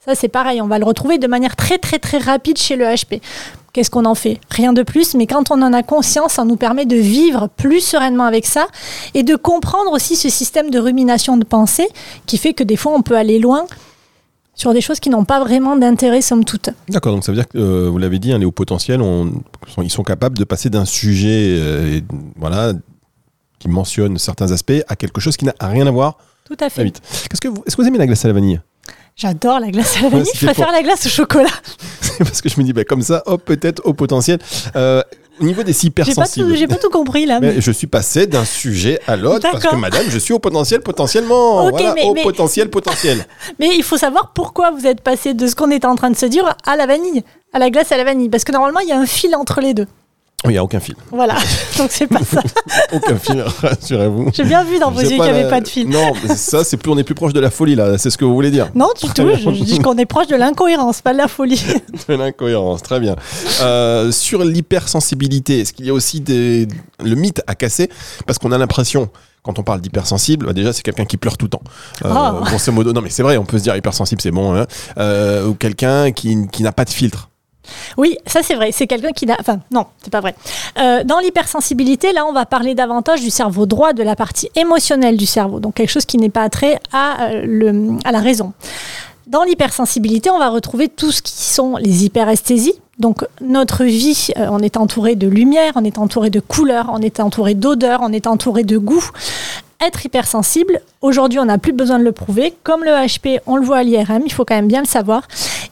Ça, 0.03 0.15
c'est 0.15 0.29
pareil, 0.29 0.61
on 0.61 0.67
va 0.67 0.79
le 0.79 0.85
retrouver 0.85 1.17
de 1.17 1.27
manière 1.27 1.55
très 1.55 1.77
très 1.77 1.99
très 1.99 2.17
rapide 2.17 2.57
chez 2.57 2.77
le 2.77 2.85
HP. 2.85 3.21
Qu'est-ce 3.73 3.91
qu'on 3.91 4.05
en 4.05 4.15
fait 4.15 4.39
Rien 4.49 4.73
de 4.73 4.81
plus, 4.81 5.13
mais 5.13 5.27
quand 5.27 5.51
on 5.51 5.61
en 5.61 5.73
a 5.73 5.83
conscience, 5.83 6.33
ça 6.33 6.45
nous 6.45 6.55
permet 6.55 6.85
de 6.85 6.95
vivre 6.95 7.49
plus 7.55 7.81
sereinement 7.81 8.25
avec 8.25 8.45
ça 8.45 8.67
et 9.13 9.23
de 9.23 9.35
comprendre 9.35 9.91
aussi 9.91 10.15
ce 10.15 10.29
système 10.29 10.71
de 10.71 10.79
rumination 10.79 11.37
de 11.37 11.43
pensée 11.43 11.87
qui 12.25 12.37
fait 12.37 12.53
que 12.53 12.63
des 12.63 12.75
fois 12.75 12.93
on 12.95 13.01
peut 13.01 13.15
aller 13.15 13.37
loin 13.39 13.65
sur 14.55 14.73
des 14.73 14.81
choses 14.81 14.99
qui 14.99 15.09
n'ont 15.09 15.23
pas 15.23 15.39
vraiment 15.39 15.77
d'intérêt, 15.77 16.21
somme 16.21 16.43
toute. 16.43 16.69
D'accord, 16.89 17.13
donc 17.13 17.23
ça 17.23 17.31
veut 17.31 17.37
dire 17.37 17.47
que, 17.47 17.57
euh, 17.57 17.89
vous 17.89 17.97
l'avez 17.97 18.19
dit, 18.19 18.33
hein, 18.33 18.39
les 18.39 18.45
hauts 18.45 18.51
potentiels, 18.51 19.01
on, 19.01 19.31
sont, 19.67 19.81
ils 19.81 19.89
sont 19.89 20.03
capables 20.03 20.37
de 20.37 20.43
passer 20.43 20.69
d'un 20.69 20.83
sujet 20.83 21.55
euh, 21.57 22.01
voilà, 22.35 22.73
qui 23.57 23.69
mentionne 23.69 24.17
certains 24.17 24.51
aspects 24.51 24.83
à 24.89 24.97
quelque 24.97 25.21
chose 25.21 25.37
qui 25.37 25.45
n'a 25.45 25.53
rien 25.61 25.87
à 25.87 25.91
voir. 25.91 26.17
Tout 26.43 26.57
à 26.59 26.69
fait. 26.69 26.87
Est-ce 26.87 27.39
que, 27.39 27.47
vous, 27.47 27.63
est 27.65 27.73
que 27.73 27.81
vous 27.81 27.87
aimez 27.87 27.99
la 27.99 28.07
glace 28.07 28.25
à 28.25 28.27
la 28.27 28.33
vanille? 28.33 28.59
J'adore 29.19 29.59
la 29.59 29.69
glace 29.69 29.97
à 29.97 30.03
la 30.03 30.09
vanille, 30.09 30.25
ouais, 30.25 30.31
je 30.33 30.45
préfère 30.45 30.67
pour... 30.67 30.73
la 30.73 30.81
glace 30.81 31.05
au 31.05 31.09
chocolat. 31.09 31.49
C'est 32.01 32.23
parce 32.23 32.41
que 32.41 32.47
je 32.47 32.57
me 32.57 32.63
dis, 32.63 32.71
bah, 32.71 32.85
comme 32.85 33.01
ça, 33.01 33.21
hop, 33.25 33.43
peut-être 33.43 33.81
au 33.83 33.93
potentiel. 33.93 34.39
Euh, 34.77 35.03
au 35.41 35.43
niveau 35.43 35.63
des 35.63 35.85
hypersensibles. 35.85 36.55
J'ai 36.55 36.67
pas, 36.67 36.75
pas, 36.75 36.81
tout 36.81 36.89
compris 36.89 37.25
là. 37.25 37.41
Mais... 37.41 37.55
mais 37.55 37.61
je 37.61 37.71
suis 37.71 37.87
passé 37.87 38.27
d'un 38.27 38.45
sujet 38.45 38.99
à 39.07 39.17
l'autre 39.17 39.45
parce 39.51 39.65
que 39.65 39.75
madame, 39.75 40.05
je 40.09 40.17
suis 40.17 40.33
au 40.33 40.39
potentiel 40.39 40.79
potentiellement. 40.79 41.65
Okay, 41.65 41.71
voilà, 41.71 41.93
mais, 41.95 42.05
au 42.05 42.13
mais... 42.13 42.23
potentiel 42.23 42.69
potentiel. 42.69 43.25
mais 43.59 43.75
il 43.75 43.83
faut 43.83 43.97
savoir 43.97 44.31
pourquoi 44.33 44.71
vous 44.71 44.87
êtes 44.87 45.01
passé 45.01 45.33
de 45.33 45.47
ce 45.47 45.55
qu'on 45.55 45.71
était 45.71 45.87
en 45.87 45.95
train 45.95 46.11
de 46.11 46.17
se 46.17 46.25
dire 46.25 46.55
à 46.65 46.77
la 46.77 46.85
vanille, 46.85 47.23
à 47.51 47.59
la 47.59 47.69
glace 47.69 47.91
à 47.91 47.97
la 47.97 48.05
vanille. 48.05 48.29
Parce 48.29 48.45
que 48.45 48.53
normalement, 48.53 48.79
il 48.79 48.87
y 48.87 48.93
a 48.93 48.99
un 48.99 49.05
fil 49.05 49.35
entre 49.35 49.59
les 49.59 49.73
deux. 49.73 49.87
Il 50.45 50.51
n'y 50.51 50.57
a 50.57 50.63
aucun 50.63 50.79
fil. 50.79 50.95
Voilà, 51.11 51.35
donc 51.77 51.89
c'est 51.91 52.07
pas 52.07 52.23
ça. 52.23 52.41
aucun 52.93 53.17
fil, 53.17 53.41
rassurez-vous. 53.61 54.29
J'ai 54.33 54.45
bien 54.45 54.63
vu 54.63 54.79
dans 54.79 54.91
vos 54.91 55.01
yeux 55.01 55.09
qu'il 55.09 55.21
n'y 55.21 55.27
avait 55.29 55.49
pas 55.49 55.59
de 55.59 55.67
fil. 55.67 55.89
Non, 55.89 56.13
ça, 56.35 56.63
c'est 56.63 56.77
plus, 56.77 56.91
on 56.91 56.97
est 56.97 57.03
plus 57.03 57.15
proche 57.15 57.33
de 57.33 57.39
la 57.39 57.49
folie, 57.49 57.75
là. 57.75 57.97
C'est 57.97 58.09
ce 58.09 58.17
que 58.17 58.25
vous 58.25 58.33
voulez 58.33 58.51
dire. 58.51 58.69
Non, 58.73 58.89
du 59.01 59.09
tout. 59.09 59.27
Je, 59.35 59.53
je 59.53 59.63
dis 59.63 59.79
qu'on 59.79 59.97
est 59.97 60.05
proche 60.05 60.27
de 60.27 60.35
l'incohérence, 60.35 61.01
pas 61.01 61.13
de 61.13 61.17
la 61.17 61.27
folie. 61.27 61.61
de 62.07 62.13
l'incohérence, 62.13 62.81
très 62.83 62.99
bien. 62.99 63.15
Euh, 63.61 64.11
sur 64.11 64.43
l'hypersensibilité, 64.43 65.59
est-ce 65.59 65.73
qu'il 65.73 65.85
y 65.85 65.89
a 65.89 65.93
aussi 65.93 66.21
des... 66.21 66.67
le 67.03 67.15
mythe 67.15 67.41
à 67.47 67.55
casser? 67.55 67.89
Parce 68.25 68.39
qu'on 68.39 68.51
a 68.51 68.57
l'impression 68.57 69.09
quand 69.41 69.57
on 69.57 69.63
parle 69.63 69.79
d'hypersensible, 69.79 70.47
bah 70.47 70.53
déjà 70.53 70.73
c'est 70.73 70.81
quelqu'un 70.83 71.05
qui 71.05 71.15
pleure 71.15 71.37
tout 71.37 71.45
le 71.45 71.49
temps. 71.49 71.61
Euh, 72.03 72.09
oh. 72.13 72.43
Grosso 72.43 72.71
modo, 72.73 72.91
non 72.91 73.01
mais 73.01 73.09
c'est 73.09 73.23
vrai, 73.23 73.37
on 73.37 73.45
peut 73.45 73.57
se 73.57 73.63
dire 73.63 73.75
hypersensible, 73.75 74.21
c'est 74.21 74.31
bon. 74.31 74.53
Hein. 74.53 74.67
Euh, 74.97 75.47
ou 75.47 75.53
quelqu'un 75.53 76.11
qui, 76.11 76.47
qui 76.51 76.61
n'a 76.61 76.73
pas 76.73 76.83
de 76.83 76.89
filtre. 76.89 77.29
Oui, 77.97 78.17
ça 78.25 78.41
c'est 78.43 78.55
vrai. 78.55 78.71
C'est 78.71 78.87
quelqu'un 78.87 79.11
qui 79.11 79.25
n'a. 79.25 79.37
Enfin, 79.39 79.59
non, 79.71 79.85
c'est 80.01 80.11
pas 80.11 80.21
vrai. 80.21 80.35
Euh, 80.77 81.03
dans 81.03 81.19
l'hypersensibilité, 81.19 82.13
là, 82.13 82.25
on 82.25 82.33
va 82.33 82.45
parler 82.45 82.75
davantage 82.75 83.21
du 83.21 83.29
cerveau 83.29 83.65
droit, 83.65 83.93
de 83.93 84.03
la 84.03 84.15
partie 84.15 84.49
émotionnelle 84.55 85.17
du 85.17 85.25
cerveau. 85.25 85.59
Donc, 85.59 85.75
quelque 85.75 85.91
chose 85.91 86.05
qui 86.05 86.17
n'est 86.17 86.29
pas 86.29 86.43
attrait 86.43 86.79
à, 86.91 87.29
euh, 87.31 87.97
à 88.05 88.11
la 88.11 88.19
raison. 88.19 88.53
Dans 89.27 89.43
l'hypersensibilité, 89.43 90.31
on 90.31 90.39
va 90.39 90.49
retrouver 90.49 90.87
tout 90.87 91.11
ce 91.11 91.21
qui 91.21 91.43
sont 91.43 91.75
les 91.75 92.05
hyperesthésies. 92.05 92.79
Donc, 92.97 93.25
notre 93.41 93.85
vie, 93.85 94.29
euh, 94.37 94.47
on 94.49 94.59
est 94.59 94.75
entouré 94.75 95.15
de 95.15 95.27
lumière, 95.27 95.73
on 95.75 95.83
est 95.83 95.97
entouré 95.97 96.29
de 96.29 96.39
couleurs, 96.39 96.89
on 96.91 96.99
est 96.99 97.19
entouré 97.19 97.53
d'odeurs, 97.53 97.99
on 98.01 98.11
est 98.11 98.27
entouré 98.27 98.63
de 98.63 98.77
goût 98.77 99.07
être 99.85 100.05
hypersensible, 100.05 100.81
aujourd'hui 101.01 101.39
on 101.39 101.45
n'a 101.45 101.57
plus 101.57 101.73
besoin 101.73 101.99
de 101.99 102.03
le 102.03 102.11
prouver. 102.11 102.53
Comme 102.63 102.83
le 102.83 102.91
HP, 102.91 103.39
on 103.45 103.55
le 103.55 103.65
voit 103.65 103.77
à 103.77 103.83
l'IRM, 103.83 104.23
il 104.25 104.31
faut 104.31 104.45
quand 104.45 104.55
même 104.55 104.67
bien 104.67 104.81
le 104.81 104.87
savoir. 104.87 105.23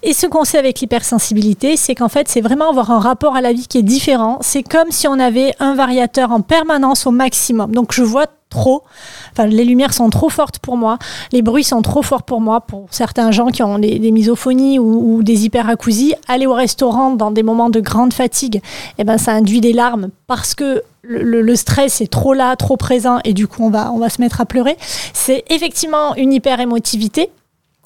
Et 0.04 0.14
ce 0.14 0.28
qu'on 0.28 0.44
sait 0.44 0.58
avec 0.58 0.80
l'hypersensibilité, 0.80 1.78
c'est 1.78 1.96
qu'en 1.96 2.10
fait 2.10 2.28
c'est 2.28 2.42
vraiment 2.42 2.70
avoir 2.70 2.92
un 2.92 3.00
rapport 3.00 3.36
à 3.36 3.42
la 3.42 3.54
vie 3.54 3.68
qui 3.68 3.80
est 3.80 3.84
différent. 3.84 4.38
C'est 4.42 4.64
comme 4.64 4.92
si 4.92 5.08
on 5.08 5.20
avait 5.20 5.54
un 5.60 5.76
variateur 5.76 6.32
en 6.32 6.42
permanence 6.42 7.06
au 7.06 7.12
maximum. 7.12 7.72
Donc 7.72 7.94
je 7.94 8.04
vois 8.04 8.28
trop. 8.58 8.84
Enfin, 9.32 9.46
les 9.46 9.64
lumières 9.64 9.94
sont 9.94 10.10
trop 10.10 10.30
fortes 10.30 10.60
pour 10.60 10.78
moi, 10.78 10.98
les 11.32 11.42
bruits 11.42 11.64
sont 11.64 11.82
trop 11.82 12.02
forts 12.02 12.24
pour 12.24 12.42
moi. 12.42 12.62
Pour 12.62 12.88
certains 12.92 13.32
gens 13.32 13.48
qui 13.48 13.64
ont 13.64 13.80
des, 13.80 14.12
misophonies 14.12 14.80
ou, 14.80 15.22
des 15.24 15.46
hyperacousies, 15.46 16.16
aller 16.28 16.48
au 16.48 16.54
restaurant 16.54 17.12
dans 17.12 17.32
des 17.32 17.44
moments 17.44 17.70
de 17.70 17.80
grande 17.80 18.14
fatigue, 18.14 18.62
eh 18.98 19.04
ben, 19.04 19.18
ça 19.18 19.34
induit 19.34 19.62
des 19.62 19.74
larmes 19.74 20.10
parce 20.26 20.56
que 20.56 20.84
le, 21.04 21.56
stress 21.56 22.02
est 22.02 22.12
trop 22.12 22.34
là, 22.34 22.56
trop 22.56 22.76
présent, 22.78 23.20
et 23.24 23.34
du 23.34 23.48
coup, 23.48 23.64
on 23.64 23.70
va, 23.70 23.92
on 23.94 24.00
va 24.00 24.10
se 24.10 24.20
mettre 24.22 24.42
à 24.42 24.46
pleurer. 24.46 24.76
C'est 25.14 25.44
effectivement 25.50 26.16
une 26.16 26.34
hyper-émotivité. 26.34 27.30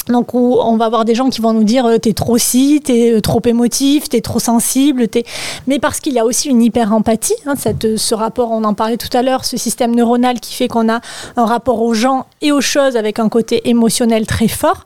Donc 0.08 0.34
on 0.34 0.78
va 0.78 0.86
avoir 0.86 1.06
des 1.06 1.16
gens 1.16 1.30
qui 1.30 1.42
vont 1.42 1.54
nous 1.54 1.64
dire 1.64 1.86
euh, 1.86 1.98
t'es 1.98 2.14
trop 2.14 2.38
si, 2.38 2.82
t'es 2.84 3.14
euh, 3.14 3.22
trop 3.22 3.42
émotif, 3.46 4.10
t'es 4.10 4.22
trop 4.22 4.40
sensible, 4.40 5.08
t'es... 5.08 5.24
mais 5.68 5.80
parce 5.80 6.00
qu'il 6.00 6.14
y 6.14 6.20
a 6.20 6.26
aussi 6.26 6.50
une 6.50 6.62
hyper 6.62 6.94
empathie, 6.94 7.36
hein, 7.46 7.54
euh, 7.84 7.98
ce 7.98 8.16
rapport, 8.16 8.52
on 8.52 8.64
en 8.64 8.74
parlait 8.74 8.98
tout 8.98 9.16
à 9.16 9.22
l'heure, 9.22 9.46
ce 9.46 9.58
système 9.58 9.96
neuronal 9.96 10.40
qui 10.40 10.56
fait 10.56 10.68
qu'on 10.68 10.90
a 10.90 11.02
un 11.38 11.46
rapport 11.46 11.82
aux 11.82 11.94
gens 11.94 12.26
et 12.42 12.52
aux 12.52 12.62
choses 12.62 12.98
avec 12.98 13.20
un 13.20 13.30
côté 13.30 13.70
émotionnel 13.70 14.26
très 14.26 14.48
fort. 14.48 14.86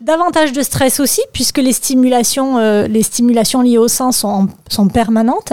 Davantage 0.00 0.52
de 0.52 0.62
stress 0.62 0.98
aussi, 0.98 1.20
puisque 1.32 1.58
les 1.58 1.72
stimulations, 1.72 2.58
les 2.88 3.04
stimulations 3.04 3.62
liées 3.62 3.78
au 3.78 3.86
sang 3.86 4.10
sont, 4.10 4.48
sont 4.68 4.88
permanentes. 4.88 5.52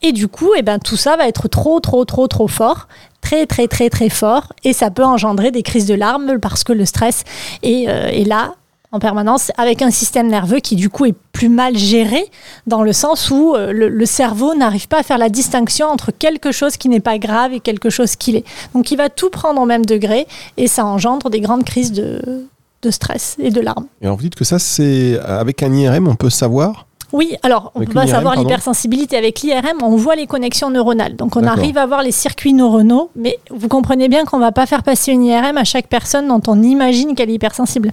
Et 0.00 0.12
du 0.12 0.26
coup, 0.26 0.52
eh 0.56 0.62
ben, 0.62 0.78
tout 0.78 0.96
ça 0.96 1.18
va 1.18 1.28
être 1.28 1.48
trop, 1.48 1.80
trop, 1.80 2.06
trop, 2.06 2.26
trop 2.26 2.48
fort. 2.48 2.88
Très, 3.20 3.46
très, 3.46 3.68
très, 3.68 3.90
très 3.90 4.08
fort. 4.08 4.52
Et 4.64 4.72
ça 4.72 4.90
peut 4.90 5.04
engendrer 5.04 5.50
des 5.50 5.62
crises 5.62 5.86
de 5.86 5.94
larmes 5.94 6.38
parce 6.40 6.64
que 6.64 6.72
le 6.72 6.84
stress 6.84 7.24
est, 7.62 7.88
euh, 7.88 8.08
est 8.08 8.24
là 8.24 8.54
en 8.92 8.98
permanence 8.98 9.52
avec 9.56 9.82
un 9.82 9.90
système 9.90 10.26
nerveux 10.26 10.58
qui 10.58 10.74
du 10.74 10.88
coup 10.88 11.04
est 11.04 11.14
plus 11.32 11.48
mal 11.48 11.76
géré 11.76 12.24
dans 12.66 12.82
le 12.82 12.92
sens 12.92 13.30
où 13.30 13.54
euh, 13.54 13.72
le, 13.72 13.88
le 13.88 14.06
cerveau 14.06 14.54
n'arrive 14.54 14.88
pas 14.88 14.98
à 14.98 15.02
faire 15.04 15.18
la 15.18 15.28
distinction 15.28 15.86
entre 15.86 16.10
quelque 16.10 16.50
chose 16.50 16.76
qui 16.76 16.88
n'est 16.88 17.00
pas 17.00 17.18
grave 17.18 17.52
et 17.52 17.60
quelque 17.60 17.88
chose 17.88 18.16
qui 18.16 18.32
l'est. 18.32 18.44
Donc 18.74 18.90
il 18.90 18.96
va 18.96 19.08
tout 19.08 19.30
prendre 19.30 19.60
au 19.62 19.66
même 19.66 19.86
degré 19.86 20.26
et 20.56 20.66
ça 20.66 20.84
engendre 20.84 21.30
des 21.30 21.40
grandes 21.40 21.64
crises 21.64 21.92
de, 21.92 22.48
de 22.82 22.90
stress 22.90 23.36
et 23.38 23.50
de 23.50 23.60
larmes. 23.60 23.86
Et 24.00 24.06
alors 24.06 24.16
vous 24.16 24.22
dites 24.22 24.34
que 24.34 24.44
ça, 24.44 24.58
c'est 24.58 25.18
avec 25.20 25.62
un 25.62 25.72
IRM, 25.72 26.08
on 26.08 26.16
peut 26.16 26.30
savoir 26.30 26.86
Oui, 27.12 27.36
alors 27.42 27.72
on 27.74 27.80
Avec 27.80 27.88
peut 27.88 27.94
pas 27.94 28.06
savoir 28.06 28.36
l'hypersensibilité. 28.36 29.16
Avec 29.16 29.40
l'IRM, 29.40 29.82
on 29.82 29.96
voit 29.96 30.16
les 30.16 30.26
connexions 30.26 30.70
neuronales. 30.70 31.16
Donc 31.16 31.36
on 31.36 31.44
arrive 31.44 31.78
à 31.78 31.86
voir 31.86 32.02
les 32.02 32.12
circuits 32.12 32.52
neuronaux, 32.52 33.10
mais 33.16 33.38
vous 33.50 33.68
comprenez 33.68 34.08
bien 34.08 34.24
qu'on 34.24 34.38
va 34.38 34.52
pas 34.52 34.66
faire 34.66 34.82
passer 34.82 35.12
une 35.12 35.24
IRM 35.24 35.56
à 35.56 35.64
chaque 35.64 35.88
personne 35.88 36.28
dont 36.28 36.42
on 36.46 36.62
imagine 36.62 37.14
qu'elle 37.14 37.30
est 37.30 37.34
hypersensible. 37.34 37.92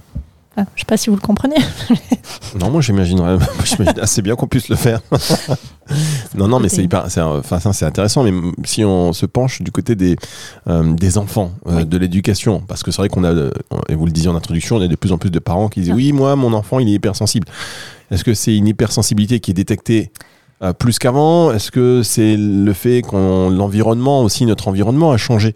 Enfin, 0.58 0.68
je 0.74 0.80
sais 0.80 0.86
pas 0.86 0.96
si 0.96 1.08
vous 1.08 1.16
le 1.16 1.22
comprenez. 1.22 1.56
Non, 2.58 2.70
moi 2.70 2.80
j'imaginerais, 2.80 3.36
j'imagine 3.64 4.00
assez 4.00 4.22
bien 4.22 4.34
qu'on 4.34 4.46
puisse 4.46 4.68
le 4.68 4.76
faire. 4.76 5.00
non, 6.34 6.48
non, 6.48 6.60
mais 6.60 6.68
c'est 6.68 6.82
hyper, 6.82 7.10
c'est, 7.10 7.20
enfin 7.20 7.60
ça 7.60 7.72
c'est 7.72 7.84
intéressant. 7.84 8.24
Mais 8.24 8.32
si 8.64 8.84
on 8.84 9.12
se 9.12 9.26
penche 9.26 9.60
du 9.62 9.70
côté 9.70 9.94
des 9.94 10.16
euh, 10.66 10.94
des 10.94 11.18
enfants, 11.18 11.52
euh, 11.66 11.78
Oui. 11.78 11.86
de 11.86 11.98
l'éducation, 11.98 12.60
parce 12.60 12.82
que 12.82 12.90
c'est 12.90 12.98
vrai 13.02 13.08
qu'on 13.08 13.24
a, 13.24 13.32
euh, 13.32 13.50
et 13.88 13.94
vous 13.94 14.06
le 14.06 14.12
disiez 14.12 14.28
en 14.30 14.36
introduction, 14.36 14.76
on 14.76 14.80
a 14.80 14.88
de 14.88 14.96
plus 14.96 15.12
en 15.12 15.18
plus 15.18 15.30
de 15.30 15.38
parents 15.38 15.68
qui 15.68 15.80
disent 15.80 15.90
Ah. 15.90 15.96
oui, 15.96 16.12
moi 16.12 16.36
mon 16.36 16.52
enfant 16.54 16.78
il 16.78 16.88
est 16.88 16.92
hypersensible. 16.92 17.46
Est-ce 18.10 18.24
que 18.24 18.34
c'est 18.34 18.56
une 18.56 18.66
hypersensibilité 18.66 19.40
qui 19.40 19.50
est 19.50 19.54
détectée 19.54 20.10
euh, 20.62 20.72
plus 20.72 20.98
qu'avant 20.98 21.52
Est-ce 21.52 21.70
que 21.70 22.02
c'est 22.02 22.36
le 22.36 22.72
fait 22.72 23.02
qu'on 23.02 23.48
l'environnement 23.48 24.22
aussi 24.22 24.44
notre 24.44 24.68
environnement 24.68 25.12
a 25.12 25.16
changé? 25.16 25.54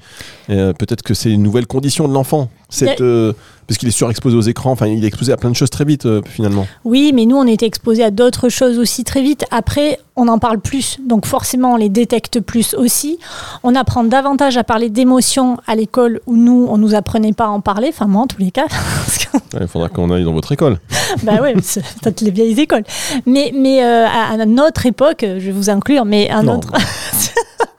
Euh, 0.51 0.73
Peut-être 0.73 1.03
que 1.03 1.15
c'est 1.15 1.31
une 1.31 1.43
nouvelle 1.43 1.67
condition 1.67 2.07
de 2.09 2.15
l'enfant. 2.15 2.49
Cette, 2.69 3.01
euh, 3.01 3.33
parce 3.67 3.79
qu'il 3.79 3.89
est 3.89 3.93
surexposé 3.93 4.37
aux 4.37 4.43
écrans. 4.43 4.71
Enfin, 4.71 4.87
il 4.87 5.05
est 5.05 5.07
exposé 5.09 5.33
à 5.33 5.37
plein 5.37 5.51
de 5.51 5.57
choses 5.57 5.71
très 5.71 5.85
vite 5.85 6.07
finalement. 6.27 6.67
Oui, 6.85 7.13
mais 7.15 7.27
nous, 7.27 7.37
on 7.37 7.47
était 7.47 7.67
exposés 7.67 8.05
à 8.05 8.11
d'autres 8.11 8.49
choses 8.49 8.79
aussi 8.79 9.05
très 9.05 9.23
vite. 9.23 9.45
Après, 9.51 9.99
on 10.17 10.29
en 10.29 10.39
parle 10.39 10.61
plus, 10.61 10.99
donc 11.07 11.27
forcément, 11.27 11.75
on 11.75 11.77
les 11.77 11.89
détecte 11.89 12.41
plus 12.41 12.75
aussi. 12.75 13.19
On 13.63 13.75
apprend 13.75 14.05
davantage 14.05 14.57
à 14.57 14.65
parler 14.65 14.89
d'émotions 14.89 15.59
à 15.67 15.75
l'école 15.75 16.21
où 16.27 16.37
nous, 16.37 16.67
on 16.71 16.79
nous 16.79 16.95
apprenait 16.95 17.33
pas 17.33 17.47
à 17.47 17.49
en 17.49 17.61
parler. 17.61 17.89
Enfin, 17.89 18.07
moi, 18.07 18.23
en 18.23 18.27
tous 18.27 18.41
les 18.41 18.51
cas. 18.51 18.67
Ouais, 19.55 19.61
Il 19.63 19.67
faudra 19.67 19.89
qu'on 19.89 20.11
aille 20.11 20.25
dans 20.25 20.33
votre 20.33 20.53
école. 20.53 20.79
bah 21.23 21.41
ouais, 21.43 21.55
c'est 21.63 21.83
les 22.21 22.31
vieilles 22.31 22.61
écoles. 22.61 22.85
Mais, 23.27 23.53
mais 23.55 23.83
euh, 23.83 24.07
à, 24.07 24.33
à 24.41 24.47
notre 24.47 24.87
époque, 24.87 25.21
je 25.23 25.45
vais 25.47 25.53
vous 25.53 25.71
inclure, 25.71 26.05
mais 26.05 26.29
à 26.31 26.43
Non. 26.43 26.55
notre, 26.55 26.73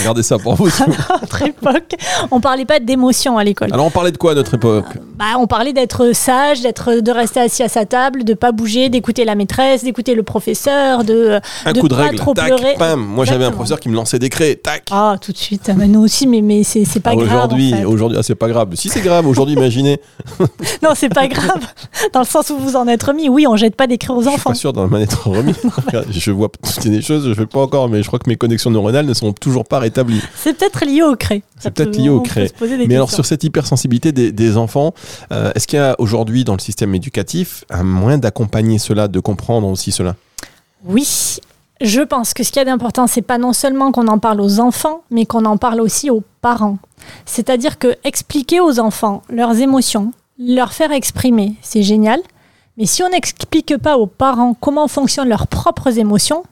Regardez 0.00 0.22
ça 0.22 0.38
pour 0.38 0.54
vous. 0.54 0.66
à 0.82 0.86
notre 1.20 1.42
époque, 1.42 1.94
on 2.30 2.40
parlait 2.40 2.64
pas 2.64 2.80
d'émotions 2.80 3.38
à 3.38 3.44
l'école. 3.44 3.68
Alors 3.72 3.86
on 3.86 3.90
parlait 3.90 4.12
de 4.12 4.16
quoi 4.16 4.32
à 4.32 4.34
notre 4.34 4.54
époque 4.54 4.86
Bah, 5.16 5.24
on 5.38 5.46
parlait 5.46 5.72
d'être 5.72 6.14
sage, 6.14 6.60
d'être, 6.62 7.00
de 7.00 7.10
rester 7.10 7.40
assis 7.40 7.62
à 7.62 7.68
sa 7.68 7.84
table, 7.84 8.24
de 8.24 8.34
pas 8.34 8.52
bouger, 8.52 8.88
d'écouter 8.88 9.24
la 9.24 9.34
maîtresse, 9.34 9.84
d'écouter 9.84 10.14
le 10.14 10.22
professeur, 10.22 11.04
de 11.04 11.40
Un 11.64 11.72
de 11.72 11.80
coup 11.80 11.88
de 11.88 11.94
pas 11.94 12.02
règle, 12.02 12.16
trop 12.16 12.34
tac, 12.34 12.46
pleurer. 12.46 12.74
pam. 12.78 13.00
Moi 13.00 13.24
j'avais 13.24 13.44
un 13.44 13.50
professeur 13.52 13.80
qui 13.80 13.88
me 13.88 13.94
lançait 13.94 14.18
des 14.18 14.28
craies, 14.28 14.56
tac. 14.56 14.84
Ah, 14.90 15.16
tout 15.20 15.32
de 15.32 15.36
suite. 15.38 15.62
Ah, 15.68 15.74
bah, 15.74 15.86
nous 15.86 16.00
aussi, 16.00 16.26
mais, 16.26 16.40
mais 16.40 16.64
c'est, 16.64 16.84
c'est 16.84 17.00
pas 17.00 17.14
grave. 17.14 17.26
aujourd'hui, 17.28 17.74
en 17.74 17.76
fait. 17.78 17.84
aujourd'hui, 17.84 18.18
ah, 18.18 18.22
c'est 18.22 18.34
pas 18.34 18.48
grave. 18.48 18.68
Si 18.74 18.88
c'est 18.88 19.00
grave, 19.00 19.26
aujourd'hui, 19.26 19.54
imaginez. 19.56 20.00
Non, 20.82 20.90
c'est 20.94 21.08
pas 21.08 21.26
grave. 21.26 21.60
Dans 22.12 22.20
le 22.20 22.26
sens 22.26 22.50
où 22.50 22.56
vous 22.58 22.76
en 22.76 22.86
êtes 22.88 23.02
remis. 23.02 23.28
Oui, 23.28 23.46
on 23.46 23.56
jette 23.56 23.76
pas 23.76 23.86
des 23.86 23.98
cris 23.98 24.12
aux 24.12 24.22
Je 24.22 24.28
suis 24.28 24.34
enfants. 24.36 24.50
pas 24.50 24.54
sûr 24.54 24.72
d'en 24.72 24.90
être 24.94 25.28
remis. 25.28 25.54
je 26.10 26.30
vois 26.30 26.48
peut-être 26.50 26.88
des 26.88 27.02
choses, 27.02 27.28
je 27.28 27.34
fais 27.34 27.46
pas 27.46 27.60
encore, 27.60 27.88
mais 27.88 28.02
je 28.02 28.06
crois 28.06 28.18
que 28.18 28.28
mes 28.28 28.36
connexions 28.36 28.70
neuronales 28.70 29.06
ne 29.06 29.14
sont 29.14 29.32
toujours 29.32 29.64
pas 29.64 29.78
C'est 30.36 30.56
peut-être 30.56 30.84
lié 30.84 31.02
au 31.02 31.16
cré. 31.16 31.42
C'est 31.58 31.70
peut-être 31.70 31.92
peut- 31.92 31.98
lié 31.98 32.08
au 32.08 32.22
Mais 32.86 32.94
alors 32.94 33.10
sur 33.10 33.26
cette 33.26 33.44
hypersensibilité 33.44 34.12
des, 34.12 34.32
des 34.32 34.56
enfants, 34.56 34.94
euh, 35.32 35.52
est-ce 35.54 35.66
qu'il 35.66 35.78
y 35.78 35.82
a 35.82 35.94
aujourd'hui 35.98 36.44
dans 36.44 36.54
le 36.54 36.60
système 36.60 36.94
éducatif 36.94 37.64
un 37.70 37.82
moyen 37.82 38.18
d'accompagner 38.18 38.78
cela, 38.78 39.08
de 39.08 39.20
comprendre 39.20 39.66
aussi 39.68 39.92
cela? 39.92 40.16
Oui, 40.84 41.38
je 41.80 42.00
pense 42.00 42.34
que 42.34 42.42
ce 42.42 42.50
qu'il 42.50 42.60
y 42.60 42.62
a 42.62 42.64
d'important, 42.66 43.06
c'est 43.06 43.22
pas 43.22 43.38
non 43.38 43.52
seulement 43.52 43.92
qu'on 43.92 44.08
en 44.08 44.18
parle 44.18 44.40
aux 44.40 44.60
enfants, 44.60 45.02
mais 45.10 45.26
qu'on 45.26 45.44
en 45.44 45.56
parle 45.56 45.80
aussi 45.80 46.10
aux 46.10 46.22
parents. 46.40 46.78
C'est-à-dire 47.26 47.78
que 47.78 47.96
expliquer 48.04 48.60
aux 48.60 48.78
enfants 48.80 49.22
leurs 49.30 49.58
émotions, 49.60 50.12
leur 50.38 50.72
faire 50.72 50.92
exprimer, 50.92 51.54
c'est 51.62 51.82
génial. 51.82 52.20
Mais 52.76 52.86
si 52.86 53.02
on 53.02 53.10
n'explique 53.10 53.76
pas 53.76 53.98
aux 53.98 54.06
parents 54.06 54.54
comment 54.58 54.88
fonctionnent 54.88 55.28
leurs 55.28 55.46
propres 55.48 55.98
émotions, 55.98 56.44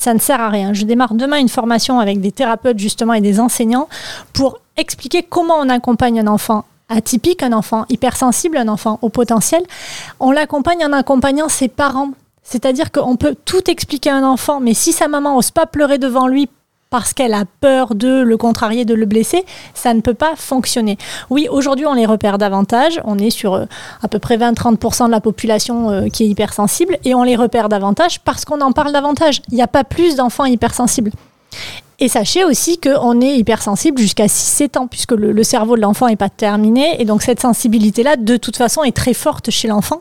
ça 0.00 0.14
ne 0.14 0.18
sert 0.18 0.40
à 0.40 0.48
rien. 0.48 0.72
Je 0.72 0.84
démarre 0.84 1.12
demain 1.12 1.36
une 1.36 1.50
formation 1.50 2.00
avec 2.00 2.22
des 2.22 2.32
thérapeutes 2.32 2.78
justement 2.78 3.12
et 3.12 3.20
des 3.20 3.38
enseignants 3.38 3.86
pour 4.32 4.58
expliquer 4.78 5.22
comment 5.22 5.56
on 5.58 5.68
accompagne 5.68 6.20
un 6.20 6.26
enfant 6.26 6.64
atypique, 6.88 7.42
un 7.42 7.52
enfant 7.52 7.84
hypersensible, 7.90 8.56
un 8.56 8.68
enfant 8.68 8.98
au 9.02 9.10
potentiel. 9.10 9.62
On 10.18 10.30
l'accompagne 10.30 10.82
en 10.86 10.94
accompagnant 10.94 11.50
ses 11.50 11.68
parents. 11.68 12.12
C'est-à-dire 12.42 12.90
qu'on 12.92 13.16
peut 13.16 13.36
tout 13.44 13.70
expliquer 13.70 14.08
à 14.08 14.16
un 14.16 14.24
enfant, 14.24 14.58
mais 14.58 14.72
si 14.72 14.92
sa 14.92 15.06
maman 15.06 15.34
n'ose 15.34 15.50
pas 15.50 15.66
pleurer 15.66 15.98
devant 15.98 16.26
lui 16.26 16.48
parce 16.90 17.14
qu'elle 17.14 17.34
a 17.34 17.44
peur 17.60 17.94
de 17.94 18.20
le 18.20 18.36
contrarier, 18.36 18.84
de 18.84 18.94
le 18.94 19.06
blesser, 19.06 19.44
ça 19.74 19.94
ne 19.94 20.00
peut 20.00 20.14
pas 20.14 20.34
fonctionner. 20.36 20.98
Oui, 21.30 21.46
aujourd'hui, 21.50 21.86
on 21.86 21.94
les 21.94 22.06
repère 22.06 22.36
davantage. 22.36 23.00
On 23.04 23.16
est 23.18 23.30
sur 23.30 23.54
euh, 23.54 23.64
à 24.02 24.08
peu 24.08 24.18
près 24.18 24.36
20-30% 24.36 25.06
de 25.06 25.10
la 25.12 25.20
population 25.20 25.90
euh, 25.90 26.08
qui 26.08 26.24
est 26.24 26.28
hypersensible 26.28 26.98
et 27.04 27.14
on 27.14 27.22
les 27.22 27.36
repère 27.36 27.68
davantage 27.68 28.20
parce 28.20 28.44
qu'on 28.44 28.60
en 28.60 28.72
parle 28.72 28.92
davantage. 28.92 29.40
Il 29.50 29.54
n'y 29.54 29.62
a 29.62 29.68
pas 29.68 29.84
plus 29.84 30.16
d'enfants 30.16 30.44
hypersensibles. 30.44 31.12
Et 32.02 32.08
sachez 32.08 32.44
aussi 32.44 32.78
qu'on 32.78 33.20
est 33.20 33.36
hypersensible 33.36 34.00
jusqu'à 34.00 34.24
6-7 34.24 34.78
ans, 34.78 34.86
puisque 34.86 35.12
le, 35.12 35.42
cerveau 35.42 35.76
de 35.76 35.82
l'enfant 35.82 36.08
n'est 36.08 36.16
pas 36.16 36.30
terminé. 36.30 36.96
Et 36.98 37.04
donc 37.04 37.20
cette 37.20 37.40
sensibilité-là, 37.40 38.16
de 38.16 38.38
toute 38.38 38.56
façon, 38.56 38.82
est 38.82 38.96
très 38.96 39.12
forte 39.12 39.50
chez 39.50 39.68
l'enfant. 39.68 40.00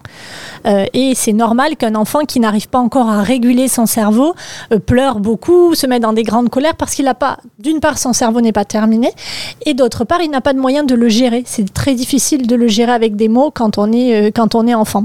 Euh, 0.65 0.85
et 0.93 1.13
c'est 1.13 1.33
normal 1.33 1.75
qu'un 1.75 1.95
enfant 1.95 2.21
qui 2.21 2.39
n'arrive 2.39 2.69
pas 2.69 2.79
encore 2.79 3.09
à 3.09 3.21
réguler 3.21 3.67
son 3.67 3.85
cerveau 3.85 4.33
euh, 4.71 4.79
pleure 4.79 5.19
beaucoup, 5.19 5.75
se 5.75 5.87
met 5.87 5.99
dans 5.99 6.13
des 6.13 6.23
grandes 6.23 6.49
colères, 6.49 6.75
parce 6.75 6.95
qu'il 6.95 7.03
n'a 7.03 7.15
pas, 7.15 7.37
d'une 7.59 7.81
part, 7.81 7.97
son 7.97 8.13
cerveau 8.13 8.39
n'est 8.39 8.53
pas 8.53 8.65
terminé, 8.65 9.11
et 9.65 9.73
d'autre 9.73 10.05
part, 10.05 10.21
il 10.21 10.31
n'a 10.31 10.39
pas 10.39 10.53
de 10.53 10.59
moyen 10.59 10.85
de 10.85 10.95
le 10.95 11.09
gérer. 11.09 11.43
C'est 11.45 11.73
très 11.73 11.95
difficile 11.95 12.47
de 12.47 12.55
le 12.55 12.69
gérer 12.69 12.93
avec 12.93 13.17
des 13.17 13.27
mots 13.27 13.51
quand 13.51 13.77
on 13.77 13.91
est, 13.91 14.29
euh, 14.29 14.31
quand 14.33 14.55
on 14.55 14.67
est 14.67 14.73
enfant. 14.73 15.03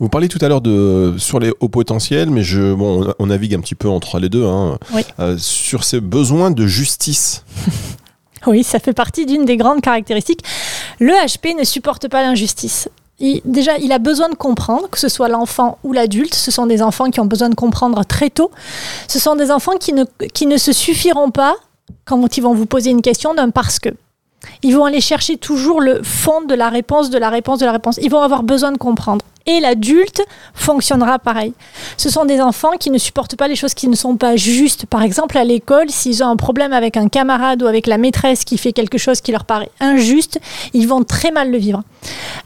Vous 0.00 0.08
parliez 0.08 0.28
tout 0.28 0.38
à 0.42 0.48
l'heure 0.48 0.60
de 0.60 1.14
sur 1.18 1.38
les 1.38 1.52
hauts 1.60 1.68
potentiels, 1.68 2.30
mais 2.30 2.42
je 2.42 2.74
bon, 2.74 3.04
on, 3.06 3.14
on 3.18 3.26
navigue 3.26 3.54
un 3.54 3.60
petit 3.60 3.74
peu 3.76 3.88
entre 3.88 4.18
les 4.18 4.28
deux. 4.28 4.44
Hein, 4.44 4.78
Oui. 4.92 5.02
Euh, 5.20 5.36
sur 5.38 5.84
ces 5.84 6.00
besoins 6.00 6.50
de 6.50 6.66
justice. 6.66 7.44
Oui, 8.46 8.62
ça 8.62 8.78
fait 8.78 8.92
partie 8.92 9.24
d'une 9.24 9.46
des 9.46 9.56
grandes 9.56 9.80
caractéristiques. 9.80 10.40
Le 11.00 11.12
HP 11.14 11.58
ne 11.58 11.64
supporte 11.64 12.08
pas 12.08 12.22
l'injustice. 12.22 12.90
Il- 13.18 13.40
déjà, 13.46 13.78
il 13.78 13.90
a 13.90 13.98
besoin 13.98 14.28
de 14.28 14.34
comprendre, 14.34 14.90
que 14.90 14.98
ce 14.98 15.08
soit 15.08 15.30
l'enfant 15.30 15.78
ou 15.82 15.94
l'adulte. 15.94 16.34
Ce 16.34 16.50
sont 16.50 16.66
des 16.66 16.82
enfants 16.82 17.08
qui 17.08 17.20
ont 17.20 17.24
besoin 17.24 17.48
de 17.48 17.54
comprendre 17.54 18.04
très 18.04 18.28
tôt. 18.28 18.50
Ce 19.08 19.18
sont 19.18 19.34
des 19.34 19.50
enfants 19.50 19.78
qui 19.80 19.94
ne, 19.94 20.04
qui 20.34 20.44
ne 20.44 20.58
se 20.58 20.74
suffiront 20.74 21.30
pas 21.30 21.56
quand 22.04 22.36
ils 22.36 22.42
vont 22.42 22.52
vous 22.52 22.66
poser 22.66 22.90
une 22.90 23.00
question 23.00 23.32
d'un 23.32 23.48
parce 23.48 23.78
que. 23.78 23.88
Ils 24.62 24.76
vont 24.76 24.84
aller 24.84 25.00
chercher 25.00 25.38
toujours 25.38 25.80
le 25.80 26.02
fond 26.02 26.42
de 26.42 26.54
la 26.54 26.68
réponse, 26.68 27.08
de 27.08 27.16
la 27.16 27.30
réponse, 27.30 27.60
de 27.60 27.64
la 27.64 27.72
réponse. 27.72 27.98
Ils 28.02 28.10
vont 28.10 28.20
avoir 28.20 28.42
besoin 28.42 28.72
de 28.72 28.76
comprendre. 28.78 29.24
Et 29.46 29.60
l'adulte 29.60 30.22
fonctionnera 30.54 31.18
pareil. 31.18 31.52
Ce 31.98 32.08
sont 32.08 32.24
des 32.24 32.40
enfants 32.40 32.72
qui 32.80 32.90
ne 32.90 32.96
supportent 32.96 33.36
pas 33.36 33.46
les 33.46 33.56
choses 33.56 33.74
qui 33.74 33.88
ne 33.88 33.96
sont 33.96 34.16
pas 34.16 34.36
justes. 34.36 34.86
Par 34.86 35.02
exemple, 35.02 35.36
à 35.36 35.44
l'école, 35.44 35.90
s'ils 35.90 36.24
ont 36.24 36.28
un 36.28 36.36
problème 36.36 36.72
avec 36.72 36.96
un 36.96 37.08
camarade 37.08 37.62
ou 37.62 37.66
avec 37.66 37.86
la 37.86 37.98
maîtresse 37.98 38.44
qui 38.44 38.56
fait 38.56 38.72
quelque 38.72 38.96
chose 38.96 39.20
qui 39.20 39.32
leur 39.32 39.44
paraît 39.44 39.70
injuste, 39.80 40.40
ils 40.72 40.88
vont 40.88 41.04
très 41.04 41.30
mal 41.30 41.50
le 41.50 41.58
vivre. 41.58 41.82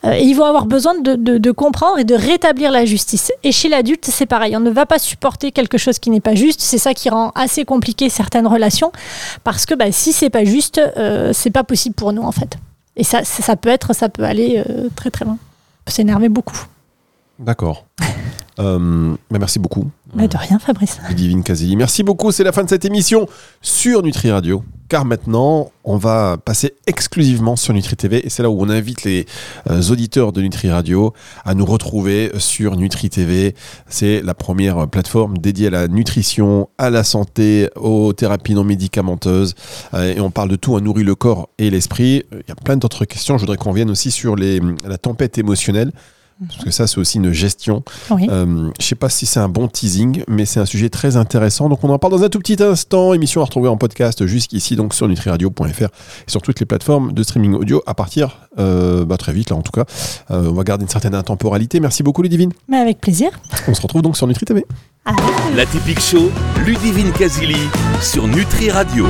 Euh, 0.05 0.17
ils 0.19 0.35
vont 0.35 0.45
avoir 0.45 0.67
besoin 0.67 0.95
de, 0.99 1.50
comprendre 1.52 2.00
et 2.00 2.05
de 2.05 2.14
rétablir 2.14 2.73
la 2.73 2.85
justice. 2.85 3.31
Et 3.45 3.52
chez 3.52 3.69
l'adulte, 3.69 4.07
c'est 4.07 4.26
pareil. 4.26 4.57
On 4.57 4.61
ne 4.61 4.71
va 4.71 4.85
pas 4.85 4.99
supporter 4.99 5.52
quelque 5.52 5.78
chose 5.78 6.00
qui 6.00 6.11
n'est 6.11 6.21
pas 6.21 6.35
juste. 6.35 6.61
C'est 6.61 6.78
ça 6.78 6.95
qui 6.95 7.11
rend 7.11 7.31
assez 7.37 7.64
compliqué 7.64 8.09
certaines 8.09 8.47
relations. 8.47 8.90
Parce 9.45 9.67
que 9.67 9.75
bah, 9.75 9.93
si 9.93 10.12
c'est 10.12 10.31
pas 10.31 10.45
juste, 10.45 10.81
euh, 10.97 11.33
c'est 11.33 11.50
pas 11.50 11.62
possible 11.62 11.95
pour 11.95 12.12
nous, 12.12 12.23
en 12.23 12.33
fait. 12.33 12.57
Et 12.97 13.05
ça, 13.05 13.23
ça 13.25 13.55
peut 13.55 13.69
être, 13.69 13.95
ça 13.95 14.09
peut 14.09 14.25
aller 14.25 14.64
euh, 14.69 14.88
très 14.97 15.11
très 15.11 15.25
loin. 15.25 15.35
Ça 15.35 15.83
peut 15.85 15.93
s'énerver 15.93 16.28
beaucoup. 16.28 16.59
D'accord. 17.38 17.87
Euh, 18.61 19.14
bah, 19.30 19.38
merci 19.38 19.61
beaucoup, 19.61 19.88
Mais 20.16 20.26
de 20.26 20.37
rien, 20.37 20.59
Fabrice. 20.59 20.99
Casili. 21.45 21.76
Merci 21.76 22.02
beaucoup, 22.02 22.33
c'est 22.33 22.42
la 22.42 22.50
fin 22.50 22.64
de 22.64 22.68
cette 22.68 22.85
émission 22.85 23.28
sur 23.62 24.02
Nutri 24.02 24.33
Radio. 24.33 24.64
Car 24.88 25.04
maintenant, 25.04 25.71
on 25.85 25.97
va 25.97 26.38
passer 26.45 26.75
exclusivement 26.88 27.54
sur 27.54 27.73
Nutri 27.73 27.95
TV 27.95 28.26
et 28.26 28.30
c'est 28.30 28.42
là 28.42 28.50
où 28.50 28.61
on 28.61 28.68
invite 28.68 29.04
les 29.04 29.26
euh, 29.71 29.80
auditeurs 29.90 30.33
de 30.33 30.40
Nutri 30.40 30.71
Radio 30.71 31.12
à 31.45 31.54
nous 31.54 31.66
retrouver 31.66 32.33
sur 32.38 32.75
Nutri 32.76 33.11
TV. 33.11 33.54
C'est 33.87 34.23
la 34.23 34.35
première 34.35 34.88
plateforme 34.88 35.38
dédiée 35.38 35.68
à 35.68 35.71
la 35.71 35.87
nutrition, 35.87 36.68
à 36.78 36.90
la 36.90 37.04
santé, 37.04 37.68
aux 37.76 38.12
thérapies 38.12 38.54
non 38.54 38.64
médicamenteuses 38.64 39.54
Euh, 39.95 40.16
et 40.16 40.21
on 40.21 40.33
parle 40.33 40.49
de 40.49 40.57
tout, 40.57 40.75
on 40.75 40.80
nourrit 40.80 41.04
le 41.04 41.14
corps 41.14 41.49
et 41.59 41.71
l'esprit. 41.71 42.25
Il 42.33 42.49
y 42.49 42.52
a 42.52 42.57
plein 42.57 42.76
d'autres 42.76 43.04
questions. 43.04 43.37
Je 43.37 43.42
voudrais 43.42 43.57
qu'on 43.57 43.73
vienne 43.73 43.90
aussi 43.90 44.11
sur 44.11 44.35
les, 44.35 44.61
la 44.85 44.99
tempête 44.99 45.38
émotionnelle. 45.38 45.92
Parce 46.47 46.64
que 46.64 46.71
ça, 46.71 46.87
c'est 46.87 46.99
aussi 46.99 47.18
une 47.18 47.33
gestion. 47.33 47.83
Oui. 48.11 48.28
Euh, 48.30 48.71
je 48.78 48.87
sais 48.87 48.95
pas 48.95 49.09
si 49.09 49.26
c'est 49.26 49.40
un 49.40 49.49
bon 49.49 49.66
teasing, 49.66 50.23
mais 50.28 50.45
c'est 50.45 50.61
un 50.61 50.66
sujet 50.66 50.88
très 50.88 51.16
intéressant. 51.16 51.68
Donc 51.68 51.83
on 51.83 51.90
en 51.90 51.99
parle 51.99 52.12
dans 52.12 52.23
un 52.23 52.28
tout 52.28 52.38
petit 52.38 52.62
instant. 52.62 53.12
Émission 53.12 53.40
à 53.40 53.45
retrouver 53.45 53.68
en 53.68 53.76
podcast 53.76 54.25
jusqu'ici, 54.26 54.76
donc 54.76 54.95
sur 54.95 55.09
nutriradio.fr 55.09 55.83
et 55.83 56.30
sur 56.30 56.42
toutes 56.42 56.61
les 56.61 56.66
plateformes 56.66 57.12
de 57.12 57.23
streaming 57.23 57.54
audio 57.54 57.83
à 57.87 57.95
partir 57.95 58.49
euh, 58.59 59.04
bah, 59.04 59.16
très 59.16 59.33
vite 59.33 59.50
là 59.50 59.57
en 59.57 59.62
tout 59.62 59.73
cas. 59.73 59.85
Euh, 60.30 60.49
on 60.49 60.54
va 60.54 60.62
garder 60.62 60.83
une 60.83 60.88
certaine 60.88 61.14
intemporalité. 61.14 61.80
Merci 61.80 62.02
beaucoup 62.02 62.23
Ludivine. 62.23 62.52
Mais 62.68 62.78
avec 62.78 63.00
plaisir. 63.00 63.30
On 63.66 63.75
se 63.75 63.83
retrouve 63.83 64.02
donc 64.02 64.16
sur 64.16 64.26
Nutri 64.26 64.47
TV. 64.47 64.64
La 65.57 65.64
Typique 65.64 66.00
Show, 66.00 66.30
Ludivine 66.66 67.12
Casili 67.12 67.57
sur 68.02 68.28
Nutri 68.28 68.71
Radio. 68.71 69.07